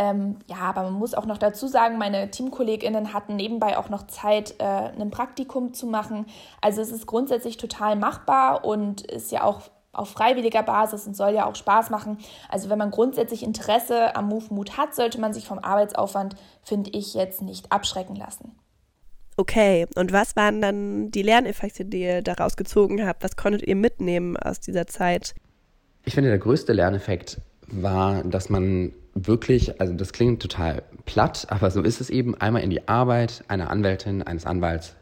Ähm, 0.00 0.36
ja, 0.46 0.56
aber 0.60 0.84
man 0.84 0.94
muss 0.94 1.12
auch 1.12 1.26
noch 1.26 1.36
dazu 1.36 1.66
sagen, 1.66 1.98
meine 1.98 2.30
TeamkollegInnen 2.30 3.12
hatten 3.12 3.36
nebenbei 3.36 3.76
auch 3.76 3.90
noch 3.90 4.06
Zeit, 4.06 4.54
äh, 4.58 4.64
ein 4.64 5.10
Praktikum 5.10 5.74
zu 5.74 5.86
machen. 5.86 6.24
Also 6.62 6.80
es 6.80 6.90
ist 6.90 7.06
grundsätzlich 7.06 7.58
total 7.58 7.96
machbar 7.96 8.64
und 8.64 9.02
ist 9.02 9.30
ja 9.30 9.44
auch 9.44 9.60
auf 9.92 10.08
freiwilliger 10.08 10.62
Basis 10.62 11.06
und 11.06 11.14
soll 11.14 11.34
ja 11.34 11.44
auch 11.44 11.54
Spaß 11.54 11.90
machen. 11.90 12.16
Also 12.48 12.70
wenn 12.70 12.78
man 12.78 12.90
grundsätzlich 12.90 13.42
Interesse 13.42 14.16
am 14.16 14.28
Move 14.28 14.46
Mood 14.48 14.78
hat, 14.78 14.94
sollte 14.94 15.20
man 15.20 15.34
sich 15.34 15.46
vom 15.46 15.58
Arbeitsaufwand, 15.58 16.34
finde 16.62 16.88
ich, 16.94 17.12
jetzt 17.12 17.42
nicht 17.42 17.70
abschrecken 17.70 18.16
lassen. 18.16 18.52
Okay, 19.36 19.86
und 19.96 20.14
was 20.14 20.34
waren 20.34 20.62
dann 20.62 21.10
die 21.10 21.22
Lerneffekte, 21.22 21.84
die 21.84 22.00
ihr 22.00 22.22
daraus 22.22 22.56
gezogen 22.56 23.06
habt? 23.06 23.22
Was 23.22 23.36
konntet 23.36 23.68
ihr 23.68 23.76
mitnehmen 23.76 24.38
aus 24.38 24.60
dieser 24.60 24.86
Zeit? 24.86 25.34
Ich 26.06 26.14
finde, 26.14 26.30
der 26.30 26.38
größte 26.38 26.72
Lerneffekt 26.72 27.42
war, 27.66 28.22
dass 28.24 28.48
man 28.48 28.94
wirklich, 29.14 29.80
also 29.80 29.92
das 29.94 30.12
klingt 30.12 30.40
total 30.40 30.82
platt, 31.04 31.46
aber 31.50 31.70
so 31.70 31.82
ist 31.82 32.00
es 32.00 32.10
eben, 32.10 32.34
einmal 32.34 32.62
in 32.62 32.70
die 32.70 32.88
Arbeit 32.88 33.44
einer 33.48 33.70
Anwältin, 33.70 34.22
eines 34.22 34.46
Anwalts 34.46 34.96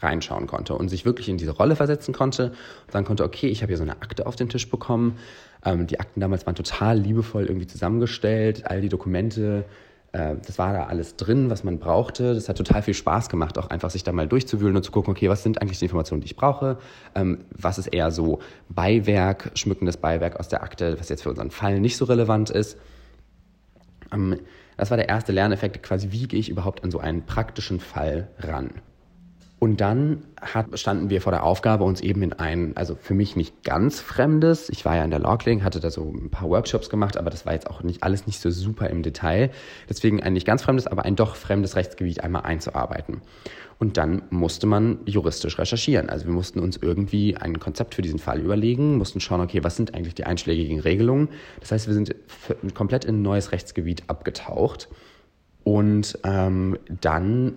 reinschauen 0.00 0.46
konnte 0.46 0.74
und 0.74 0.88
sich 0.88 1.04
wirklich 1.04 1.28
in 1.28 1.36
diese 1.36 1.50
Rolle 1.52 1.76
versetzen 1.76 2.14
konnte 2.14 2.52
und 2.86 2.92
sagen 2.92 3.06
konnte, 3.06 3.24
okay, 3.24 3.48
ich 3.48 3.62
habe 3.62 3.70
hier 3.70 3.76
so 3.76 3.82
eine 3.82 4.02
Akte 4.02 4.26
auf 4.26 4.36
den 4.36 4.48
Tisch 4.48 4.70
bekommen. 4.70 5.18
Ähm, 5.64 5.86
die 5.86 5.98
Akten 5.98 6.20
damals 6.20 6.46
waren 6.46 6.54
total 6.54 6.98
liebevoll 6.98 7.46
irgendwie 7.46 7.66
zusammengestellt, 7.66 8.70
all 8.70 8.80
die 8.80 8.88
Dokumente 8.88 9.64
äh, 10.12 10.36
das 10.44 10.58
war 10.58 10.72
da 10.72 10.84
alles 10.84 11.16
drin, 11.16 11.50
was 11.50 11.64
man 11.64 11.78
brauchte. 11.78 12.34
Das 12.34 12.48
hat 12.48 12.56
total 12.56 12.82
viel 12.82 12.94
Spaß 12.94 13.28
gemacht, 13.28 13.58
auch 13.58 13.68
einfach 13.68 13.90
sich 13.90 14.04
da 14.04 14.12
mal 14.12 14.26
durchzuwühlen 14.26 14.76
und 14.76 14.82
zu 14.82 14.92
gucken, 14.92 15.12
okay, 15.12 15.28
was 15.28 15.42
sind 15.42 15.60
eigentlich 15.60 15.78
die 15.78 15.84
Informationen, 15.84 16.20
die 16.20 16.26
ich 16.26 16.36
brauche? 16.36 16.78
Ähm, 17.14 17.44
was 17.56 17.78
ist 17.78 17.88
eher 17.88 18.10
so 18.10 18.40
Beiwerk, 18.68 19.52
schmückendes 19.54 19.96
Beiwerk 19.96 20.38
aus 20.38 20.48
der 20.48 20.62
Akte, 20.62 20.98
was 20.98 21.08
jetzt 21.08 21.22
für 21.22 21.30
unseren 21.30 21.50
Fall 21.50 21.80
nicht 21.80 21.96
so 21.96 22.04
relevant 22.04 22.50
ist. 22.50 22.78
Das 24.76 24.90
war 24.90 24.96
der 24.96 25.08
erste 25.08 25.32
Lerneffekt, 25.32 25.82
quasi, 25.82 26.08
wie 26.10 26.26
gehe 26.26 26.40
ich 26.40 26.48
überhaupt 26.48 26.84
an 26.84 26.90
so 26.90 26.98
einen 26.98 27.26
praktischen 27.26 27.80
Fall 27.80 28.28
ran? 28.38 28.70
Und 29.60 29.82
dann 29.82 30.24
hat, 30.40 30.78
standen 30.78 31.10
wir 31.10 31.20
vor 31.20 31.32
der 31.32 31.42
Aufgabe, 31.42 31.84
uns 31.84 32.00
eben 32.00 32.22
in 32.22 32.32
ein, 32.32 32.74
also 32.78 32.96
für 32.96 33.12
mich 33.12 33.36
nicht 33.36 33.62
ganz 33.62 34.00
fremdes, 34.00 34.70
ich 34.70 34.86
war 34.86 34.96
ja 34.96 35.04
in 35.04 35.10
der 35.10 35.20
Clinic, 35.36 35.62
hatte 35.62 35.80
da 35.80 35.90
so 35.90 36.10
ein 36.10 36.30
paar 36.30 36.48
Workshops 36.48 36.88
gemacht, 36.88 37.18
aber 37.18 37.28
das 37.28 37.44
war 37.44 37.52
jetzt 37.52 37.68
auch 37.68 37.82
nicht 37.82 38.02
alles 38.02 38.26
nicht 38.26 38.40
so 38.40 38.50
super 38.50 38.88
im 38.88 39.02
Detail. 39.02 39.50
Deswegen 39.86 40.22
ein 40.22 40.32
nicht 40.32 40.46
ganz 40.46 40.62
fremdes, 40.62 40.86
aber 40.86 41.04
ein 41.04 41.14
doch 41.14 41.36
fremdes 41.36 41.76
Rechtsgebiet 41.76 42.24
einmal 42.24 42.42
einzuarbeiten. 42.42 43.20
Und 43.80 43.96
dann 43.96 44.22
musste 44.28 44.66
man 44.66 44.98
juristisch 45.06 45.58
recherchieren. 45.58 46.10
Also 46.10 46.26
wir 46.26 46.34
mussten 46.34 46.60
uns 46.60 46.76
irgendwie 46.76 47.38
ein 47.38 47.58
Konzept 47.58 47.94
für 47.94 48.02
diesen 48.02 48.18
Fall 48.18 48.38
überlegen, 48.38 48.98
mussten 48.98 49.20
schauen, 49.20 49.40
okay, 49.40 49.64
was 49.64 49.76
sind 49.76 49.94
eigentlich 49.94 50.14
die 50.14 50.24
einschlägigen 50.24 50.80
Regelungen. 50.80 51.30
Das 51.60 51.72
heißt, 51.72 51.86
wir 51.86 51.94
sind 51.94 52.14
komplett 52.74 53.06
in 53.06 53.16
ein 53.16 53.22
neues 53.22 53.52
Rechtsgebiet 53.52 54.02
abgetaucht. 54.06 54.90
Und 55.64 56.18
ähm, 56.24 56.78
dann 57.00 57.54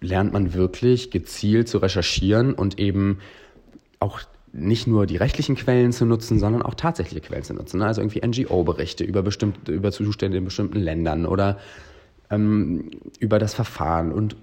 lernt 0.00 0.32
man 0.32 0.54
wirklich 0.54 1.10
gezielt 1.10 1.68
zu 1.68 1.76
recherchieren 1.76 2.54
und 2.54 2.78
eben 2.78 3.18
auch 3.98 4.22
nicht 4.52 4.86
nur 4.86 5.04
die 5.04 5.18
rechtlichen 5.18 5.56
Quellen 5.56 5.92
zu 5.92 6.06
nutzen, 6.06 6.38
sondern 6.38 6.62
auch 6.62 6.74
tatsächliche 6.74 7.20
Quellen 7.20 7.44
zu 7.44 7.52
nutzen. 7.52 7.82
Also 7.82 8.00
irgendwie 8.00 8.26
NGO-Berichte 8.26 9.04
über 9.04 9.22
bestimmte, 9.22 9.72
über 9.72 9.92
Zustände 9.92 10.38
in 10.38 10.44
bestimmten 10.46 10.78
Ländern 10.78 11.26
oder 11.26 11.58
ähm, 12.30 12.90
über 13.18 13.38
das 13.38 13.54
Verfahren 13.54 14.12
und 14.12 14.36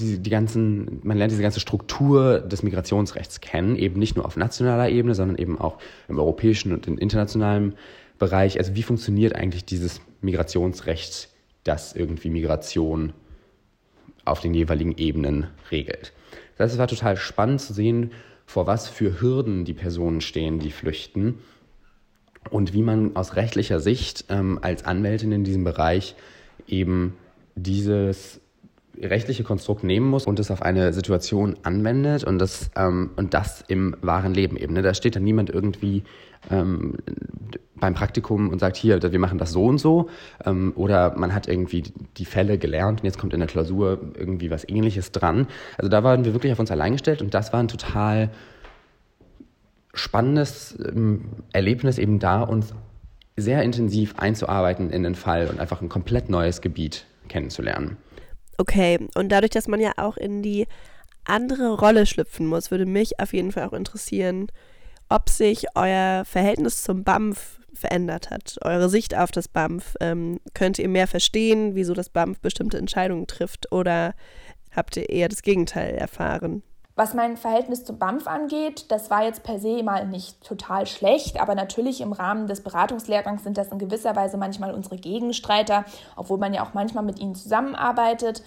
die, 0.00 0.18
die 0.18 0.30
ganzen, 0.30 1.00
man 1.04 1.16
lernt 1.16 1.30
diese 1.30 1.42
ganze 1.42 1.60
Struktur 1.60 2.40
des 2.40 2.62
Migrationsrechts 2.62 3.40
kennen, 3.40 3.76
eben 3.76 3.98
nicht 3.98 4.16
nur 4.16 4.26
auf 4.26 4.36
nationaler 4.36 4.88
Ebene, 4.88 5.14
sondern 5.14 5.38
eben 5.38 5.58
auch 5.58 5.78
im 6.08 6.18
europäischen 6.18 6.72
und 6.72 6.86
im 6.86 6.98
internationalen 6.98 7.74
Bereich. 8.18 8.58
Also 8.58 8.74
wie 8.74 8.82
funktioniert 8.82 9.36
eigentlich 9.36 9.64
dieses 9.64 10.00
Migrationsrecht, 10.20 11.28
das 11.62 11.94
irgendwie 11.94 12.30
Migration 12.30 13.12
auf 14.24 14.40
den 14.40 14.52
jeweiligen 14.52 14.96
Ebenen 14.96 15.46
regelt. 15.70 16.12
Das 16.56 16.76
war 16.76 16.88
total 16.88 17.16
spannend 17.16 17.60
zu 17.60 17.72
sehen, 17.72 18.10
vor 18.46 18.66
was 18.66 18.88
für 18.88 19.20
Hürden 19.20 19.64
die 19.64 19.74
Personen 19.74 20.20
stehen, 20.20 20.58
die 20.58 20.72
flüchten 20.72 21.38
und 22.50 22.72
wie 22.72 22.82
man 22.82 23.14
aus 23.14 23.36
rechtlicher 23.36 23.78
Sicht 23.78 24.24
ähm, 24.28 24.58
als 24.60 24.84
Anwältin 24.84 25.32
in 25.32 25.44
diesem 25.44 25.64
Bereich 25.64 26.16
eben 26.66 27.14
dieses 27.62 28.40
rechtliche 29.00 29.44
Konstrukt 29.44 29.84
nehmen 29.84 30.08
muss 30.08 30.26
und 30.26 30.38
es 30.38 30.50
auf 30.50 30.62
eine 30.62 30.92
Situation 30.92 31.56
anwendet 31.62 32.24
und 32.24 32.38
das, 32.38 32.70
ähm, 32.76 33.10
und 33.16 33.34
das 33.34 33.64
im 33.68 33.96
wahren 34.00 34.34
Leben 34.34 34.56
eben. 34.56 34.74
Ne? 34.74 34.82
Da 34.82 34.94
steht 34.94 35.16
dann 35.16 35.24
niemand 35.24 35.50
irgendwie 35.50 36.02
ähm, 36.50 36.96
beim 37.76 37.94
Praktikum 37.94 38.48
und 38.48 38.58
sagt, 38.58 38.76
hier, 38.76 39.00
wir 39.00 39.18
machen 39.18 39.38
das 39.38 39.52
so 39.52 39.66
und 39.66 39.78
so. 39.78 40.08
Ähm, 40.44 40.72
oder 40.74 41.16
man 41.16 41.34
hat 41.34 41.48
irgendwie 41.48 41.84
die 42.16 42.24
Fälle 42.24 42.58
gelernt 42.58 43.00
und 43.00 43.06
jetzt 43.06 43.18
kommt 43.18 43.34
in 43.34 43.40
der 43.40 43.48
Klausur 43.48 44.00
irgendwie 44.16 44.50
was 44.50 44.68
ähnliches 44.68 45.12
dran. 45.12 45.46
Also 45.76 45.88
da 45.88 46.02
waren 46.02 46.24
wir 46.24 46.32
wirklich 46.32 46.52
auf 46.52 46.58
uns 46.58 46.70
allein 46.70 46.92
gestellt 46.92 47.22
und 47.22 47.34
das 47.34 47.52
war 47.52 47.60
ein 47.60 47.68
total 47.68 48.30
spannendes 49.94 50.78
ähm, 50.84 51.26
Erlebnis, 51.52 51.98
eben 51.98 52.18
da 52.18 52.42
uns 52.42 52.74
sehr 53.36 53.62
intensiv 53.62 54.18
einzuarbeiten 54.18 54.90
in 54.90 55.04
den 55.04 55.14
Fall 55.14 55.46
und 55.46 55.60
einfach 55.60 55.80
ein 55.80 55.88
komplett 55.88 56.28
neues 56.28 56.60
Gebiet 56.60 57.06
kennenzulernen. 57.28 57.96
Okay, 58.56 58.98
und 59.14 59.28
dadurch, 59.30 59.50
dass 59.50 59.68
man 59.68 59.80
ja 59.80 59.92
auch 59.96 60.16
in 60.16 60.42
die 60.42 60.66
andere 61.24 61.78
Rolle 61.78 62.06
schlüpfen 62.06 62.46
muss, 62.46 62.70
würde 62.70 62.86
mich 62.86 63.20
auf 63.20 63.32
jeden 63.32 63.52
Fall 63.52 63.68
auch 63.68 63.72
interessieren, 63.72 64.48
ob 65.08 65.28
sich 65.28 65.66
euer 65.74 66.24
Verhältnis 66.24 66.82
zum 66.82 67.04
BAMF 67.04 67.60
verändert 67.72 68.30
hat, 68.30 68.56
eure 68.62 68.88
Sicht 68.88 69.16
auf 69.16 69.30
das 69.30 69.48
BAMF. 69.48 69.94
Ähm, 70.00 70.40
könnt 70.54 70.78
ihr 70.78 70.88
mehr 70.88 71.06
verstehen, 71.06 71.74
wieso 71.74 71.94
das 71.94 72.10
BAMF 72.10 72.40
bestimmte 72.40 72.78
Entscheidungen 72.78 73.26
trifft 73.26 73.70
oder 73.72 74.14
habt 74.74 74.96
ihr 74.96 75.08
eher 75.08 75.28
das 75.28 75.42
Gegenteil 75.42 75.94
erfahren? 75.94 76.62
Was 76.98 77.14
mein 77.14 77.36
Verhältnis 77.36 77.84
zum 77.84 77.96
BAMF 78.00 78.26
angeht, 78.26 78.90
das 78.90 79.08
war 79.08 79.22
jetzt 79.22 79.44
per 79.44 79.60
se 79.60 79.84
mal 79.84 80.04
nicht 80.04 80.42
total 80.42 80.84
schlecht, 80.84 81.40
aber 81.40 81.54
natürlich 81.54 82.00
im 82.00 82.10
Rahmen 82.10 82.48
des 82.48 82.64
Beratungslehrgangs 82.64 83.44
sind 83.44 83.56
das 83.56 83.68
in 83.68 83.78
gewisser 83.78 84.16
Weise 84.16 84.36
manchmal 84.36 84.74
unsere 84.74 84.96
Gegenstreiter, 84.96 85.84
obwohl 86.16 86.38
man 86.38 86.52
ja 86.52 86.64
auch 86.64 86.74
manchmal 86.74 87.04
mit 87.04 87.20
ihnen 87.20 87.36
zusammenarbeitet. 87.36 88.42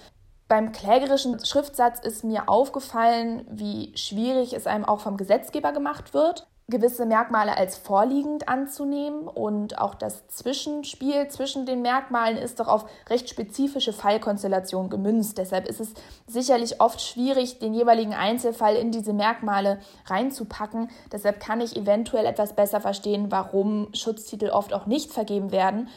Beim 0.50 0.74
klägerischen 0.74 1.40
Schriftsatz 1.46 2.02
ist 2.02 2.26
mir 2.26 2.50
aufgefallen, 2.50 3.48
wie 3.50 3.96
schwierig 3.96 4.52
es 4.52 4.68
einem 4.68 4.84
auch 4.84 5.00
vom 5.00 5.16
Gesetzgeber 5.16 5.72
gemacht 5.72 6.14
wird 6.14 6.46
gewisse 6.72 7.06
Merkmale 7.06 7.56
als 7.56 7.78
vorliegend 7.78 8.50
anzunehmen 8.50 9.28
und 9.28 9.78
auch 9.78 9.94
das 9.94 10.28
Zwischenspiel 10.30 11.28
zwischen 11.28 11.68
den 11.68 11.84
Merkmalen 11.84 12.38
ist 12.38 12.60
doch 12.60 12.68
auf 12.68 12.86
recht 13.10 13.30
spezifische 13.30 13.94
Fallkonstellationen 13.94 14.90
gemünzt. 14.90 15.38
Deshalb 15.38 15.68
ist 15.68 15.80
es 15.80 15.94
sicherlich 16.26 16.82
oft 16.82 17.00
schwierig, 17.00 17.60
den 17.60 17.76
jeweiligen 17.76 18.16
Einzelfall 18.16 18.76
in 18.76 18.92
diese 18.92 19.14
Merkmale 19.14 19.80
reinzupacken. 20.08 20.90
Deshalb 21.12 21.40
kann 21.40 21.62
ich 21.62 21.76
eventuell 21.76 22.26
etwas 22.26 22.54
besser 22.54 22.82
verstehen, 22.82 23.28
warum 23.30 23.94
Schutztitel 23.94 24.50
oft 24.50 24.74
auch 24.74 24.88
nicht 24.88 25.14
vergeben 25.14 25.52
werden 25.52 25.90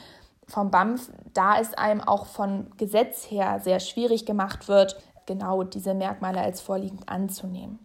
vom 0.46 0.70
BAMF, 0.70 1.10
da 1.32 1.58
es 1.58 1.72
einem 1.72 2.02
auch 2.02 2.26
von 2.26 2.70
Gesetz 2.76 3.30
her 3.30 3.60
sehr 3.64 3.80
schwierig 3.80 4.26
gemacht 4.26 4.68
wird, 4.68 5.00
genau 5.24 5.62
diese 5.62 5.94
Merkmale 5.94 6.42
als 6.42 6.60
vorliegend 6.60 7.08
anzunehmen 7.08 7.78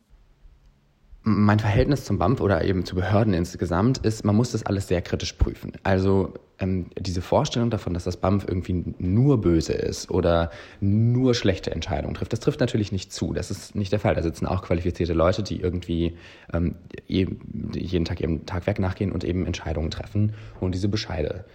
mein 1.23 1.59
Verhältnis 1.59 2.05
zum 2.05 2.17
BAMF 2.17 2.39
oder 2.39 2.63
eben 2.63 2.85
zu 2.85 2.95
Behörden 2.95 3.33
insgesamt 3.33 3.99
ist, 3.99 4.23
man 4.23 4.35
muss 4.35 4.53
das 4.53 4.65
alles 4.65 4.87
sehr 4.87 5.01
kritisch 5.01 5.33
prüfen. 5.33 5.73
Also 5.83 6.33
ähm, 6.59 6.87
diese 6.97 7.21
Vorstellung 7.21 7.69
davon, 7.69 7.93
dass 7.93 8.05
das 8.05 8.17
BAMF 8.17 8.45
irgendwie 8.47 8.95
nur 8.99 9.41
böse 9.41 9.73
ist 9.73 10.09
oder 10.11 10.49
nur 10.79 11.35
schlechte 11.35 11.71
Entscheidungen 11.71 12.13
trifft, 12.13 12.31
das 12.31 12.39
trifft 12.39 12.61
natürlich 12.61 12.91
nicht 12.91 13.11
zu. 13.11 13.33
Das 13.33 13.51
ist 13.51 13.75
nicht 13.75 13.91
der 13.91 13.99
Fall. 13.99 14.15
Da 14.15 14.23
sitzen 14.23 14.45
auch 14.45 14.61
qualifizierte 14.61 15.13
Leute, 15.13 15.43
die 15.43 15.59
irgendwie 15.59 16.17
ähm, 16.53 16.75
jeden 17.07 18.05
Tag 18.05 18.21
ihrem 18.21 18.45
Tagwerk 18.45 18.79
nachgehen 18.79 19.11
und 19.11 19.23
eben 19.23 19.45
Entscheidungen 19.45 19.91
treffen 19.91 20.33
und 20.61 20.73
diese 20.73 20.87
Bescheide 20.87 21.45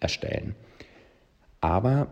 erstellen. 0.00 0.54
Aber 1.60 2.06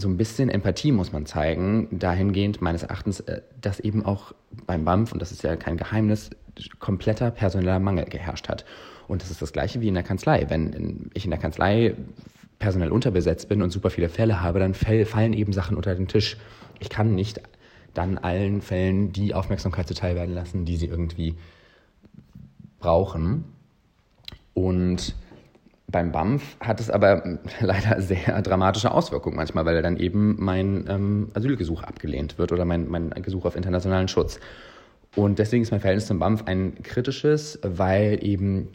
so 0.00 0.08
ein 0.08 0.16
bisschen 0.16 0.48
Empathie 0.48 0.92
muss 0.92 1.12
man 1.12 1.26
zeigen, 1.26 1.88
dahingehend 1.90 2.60
meines 2.60 2.82
Erachtens, 2.82 3.20
äh, 3.20 3.42
dass 3.60 3.80
eben 3.80 4.04
auch 4.04 4.32
beim 4.66 4.84
BAMF, 4.84 5.12
und 5.12 5.22
das 5.22 5.32
ist 5.32 5.42
ja 5.42 5.56
kein 5.56 5.76
Geheimnis, 5.76 6.30
kompletter 6.78 7.30
personeller 7.30 7.78
Mangel 7.78 8.06
geherrscht 8.06 8.48
hat. 8.48 8.64
Und 9.06 9.22
das 9.22 9.30
ist 9.30 9.42
das 9.42 9.52
Gleiche 9.52 9.80
wie 9.80 9.88
in 9.88 9.94
der 9.94 10.02
Kanzlei. 10.02 10.46
Wenn 10.48 11.10
ich 11.14 11.24
in 11.24 11.30
der 11.30 11.40
Kanzlei 11.40 11.94
personell 12.58 12.90
unterbesetzt 12.90 13.48
bin 13.48 13.62
und 13.62 13.70
super 13.70 13.90
viele 13.90 14.08
Fälle 14.08 14.40
habe, 14.40 14.58
dann 14.58 14.74
fallen 14.74 15.32
eben 15.32 15.52
Sachen 15.52 15.76
unter 15.76 15.94
den 15.94 16.08
Tisch. 16.08 16.36
Ich 16.78 16.90
kann 16.90 17.14
nicht 17.14 17.40
dann 17.94 18.18
allen 18.18 18.60
Fällen 18.60 19.12
die 19.12 19.34
Aufmerksamkeit 19.34 19.88
zuteil 19.88 20.14
werden 20.14 20.34
lassen, 20.34 20.64
die 20.64 20.76
sie 20.76 20.86
irgendwie 20.86 21.34
brauchen. 22.78 23.44
Und 24.54 25.14
beim 25.90 26.12
BAMF 26.12 26.56
hat 26.60 26.80
es 26.80 26.90
aber 26.90 27.38
leider 27.60 28.00
sehr 28.00 28.40
dramatische 28.42 28.92
Auswirkungen 28.92 29.36
manchmal, 29.36 29.64
weil 29.64 29.82
dann 29.82 29.96
eben 29.96 30.36
mein 30.38 30.86
ähm, 30.88 31.30
Asylgesuch 31.34 31.82
abgelehnt 31.82 32.38
wird 32.38 32.52
oder 32.52 32.64
mein, 32.64 32.88
mein 32.88 33.10
Gesuch 33.22 33.44
auf 33.44 33.56
internationalen 33.56 34.08
Schutz. 34.08 34.40
Und 35.16 35.38
deswegen 35.38 35.62
ist 35.62 35.70
mein 35.70 35.80
Verhältnis 35.80 36.06
zum 36.06 36.18
BAMF 36.18 36.44
ein 36.46 36.82
kritisches, 36.82 37.58
weil 37.62 38.24
eben 38.24 38.68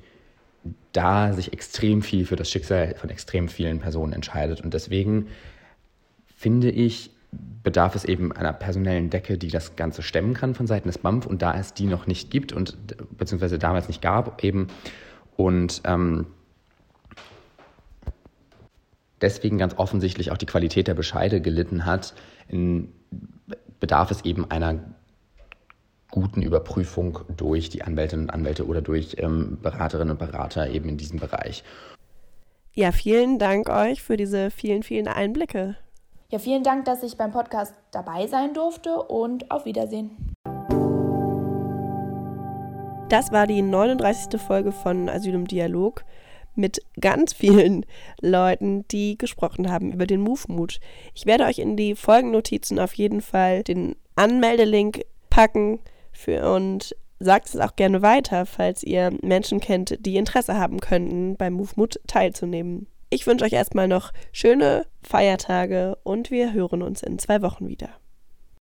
da 0.91 1.33
sich 1.33 1.53
extrem 1.53 2.01
viel 2.01 2.25
für 2.25 2.35
das 2.35 2.49
Schicksal 2.49 2.95
von 2.95 3.09
extrem 3.09 3.47
vielen 3.47 3.79
Personen 3.79 4.13
entscheidet. 4.13 4.61
Und 4.61 4.73
deswegen 4.73 5.27
finde 6.35 6.69
ich, 6.69 7.11
bedarf 7.63 7.95
es 7.95 8.05
eben 8.05 8.31
einer 8.31 8.53
personellen 8.53 9.09
Decke, 9.09 9.37
die 9.37 9.49
das 9.49 9.75
Ganze 9.75 10.01
stemmen 10.01 10.33
kann 10.33 10.55
von 10.55 10.67
Seiten 10.67 10.87
des 10.87 10.97
BAMF. 10.97 11.25
Und 11.25 11.41
da 11.41 11.57
es 11.57 11.73
die 11.73 11.85
noch 11.85 12.07
nicht 12.07 12.31
gibt 12.31 12.51
und 12.51 12.77
beziehungsweise 13.17 13.59
damals 13.59 13.87
nicht 13.87 14.01
gab, 14.01 14.43
eben 14.43 14.67
und 15.37 15.81
ähm, 15.85 16.27
deswegen 19.21 19.57
ganz 19.57 19.75
offensichtlich 19.77 20.31
auch 20.31 20.37
die 20.37 20.45
Qualität 20.45 20.87
der 20.87 20.93
Bescheide 20.93 21.41
gelitten 21.41 21.85
hat, 21.85 22.13
bedarf 23.79 24.11
es 24.11 24.23
eben 24.25 24.49
einer 24.51 24.79
guten 26.11 26.41
Überprüfung 26.41 27.19
durch 27.35 27.69
die 27.69 27.83
Anwältinnen 27.83 28.25
und 28.25 28.29
Anwälte 28.31 28.65
oder 28.67 28.81
durch 28.81 29.17
ähm, 29.19 29.57
Beraterinnen 29.61 30.11
und 30.11 30.19
Berater 30.19 30.69
eben 30.69 30.87
in 30.87 30.97
diesem 30.97 31.19
Bereich. 31.19 31.63
Ja, 32.73 32.91
vielen 32.91 33.39
Dank 33.39 33.69
euch 33.69 34.01
für 34.01 34.17
diese 34.17 34.51
vielen, 34.51 34.83
vielen 34.83 35.07
Einblicke. 35.07 35.77
Ja, 36.29 36.39
vielen 36.39 36.63
Dank, 36.63 36.85
dass 36.85 37.03
ich 37.03 37.17
beim 37.17 37.31
Podcast 37.31 37.73
dabei 37.91 38.27
sein 38.27 38.53
durfte 38.53 38.95
und 38.97 39.51
auf 39.51 39.65
Wiedersehen. 39.65 40.11
Das 43.09 43.31
war 43.31 43.45
die 43.45 43.61
39. 43.61 44.41
Folge 44.41 44.71
von 44.71 45.07
Asyl 45.09 45.35
im 45.35 45.47
Dialog. 45.47 46.03
Mit 46.55 46.81
ganz 46.99 47.33
vielen 47.33 47.85
Leuten, 48.21 48.87
die 48.89 49.17
gesprochen 49.17 49.71
haben 49.71 49.91
über 49.91 50.07
den 50.07 50.21
Move-Mut. 50.21 50.79
Ich 51.13 51.25
werde 51.25 51.45
euch 51.45 51.59
in 51.59 51.77
die 51.77 51.95
Folgennotizen 51.95 52.79
auf 52.79 52.93
jeden 52.93 53.21
Fall 53.21 53.63
den 53.63 53.95
Anmeldelink 54.15 55.01
packen 55.29 55.79
für 56.11 56.51
und 56.53 56.95
sagt 57.19 57.47
es 57.47 57.57
auch 57.57 57.75
gerne 57.75 58.01
weiter, 58.01 58.45
falls 58.45 58.83
ihr 58.83 59.11
Menschen 59.21 59.59
kennt, 59.59 59.97
die 60.05 60.17
Interesse 60.17 60.57
haben 60.57 60.79
könnten, 60.79 61.35
beim 61.37 61.53
Move-Mut 61.53 61.99
teilzunehmen. 62.07 62.87
Ich 63.09 63.27
wünsche 63.27 63.45
euch 63.45 63.53
erstmal 63.53 63.87
noch 63.87 64.11
schöne 64.31 64.85
Feiertage 65.03 65.97
und 66.03 66.31
wir 66.31 66.53
hören 66.53 66.81
uns 66.81 67.03
in 67.03 67.19
zwei 67.19 67.41
Wochen 67.41 67.67
wieder. 67.67 67.89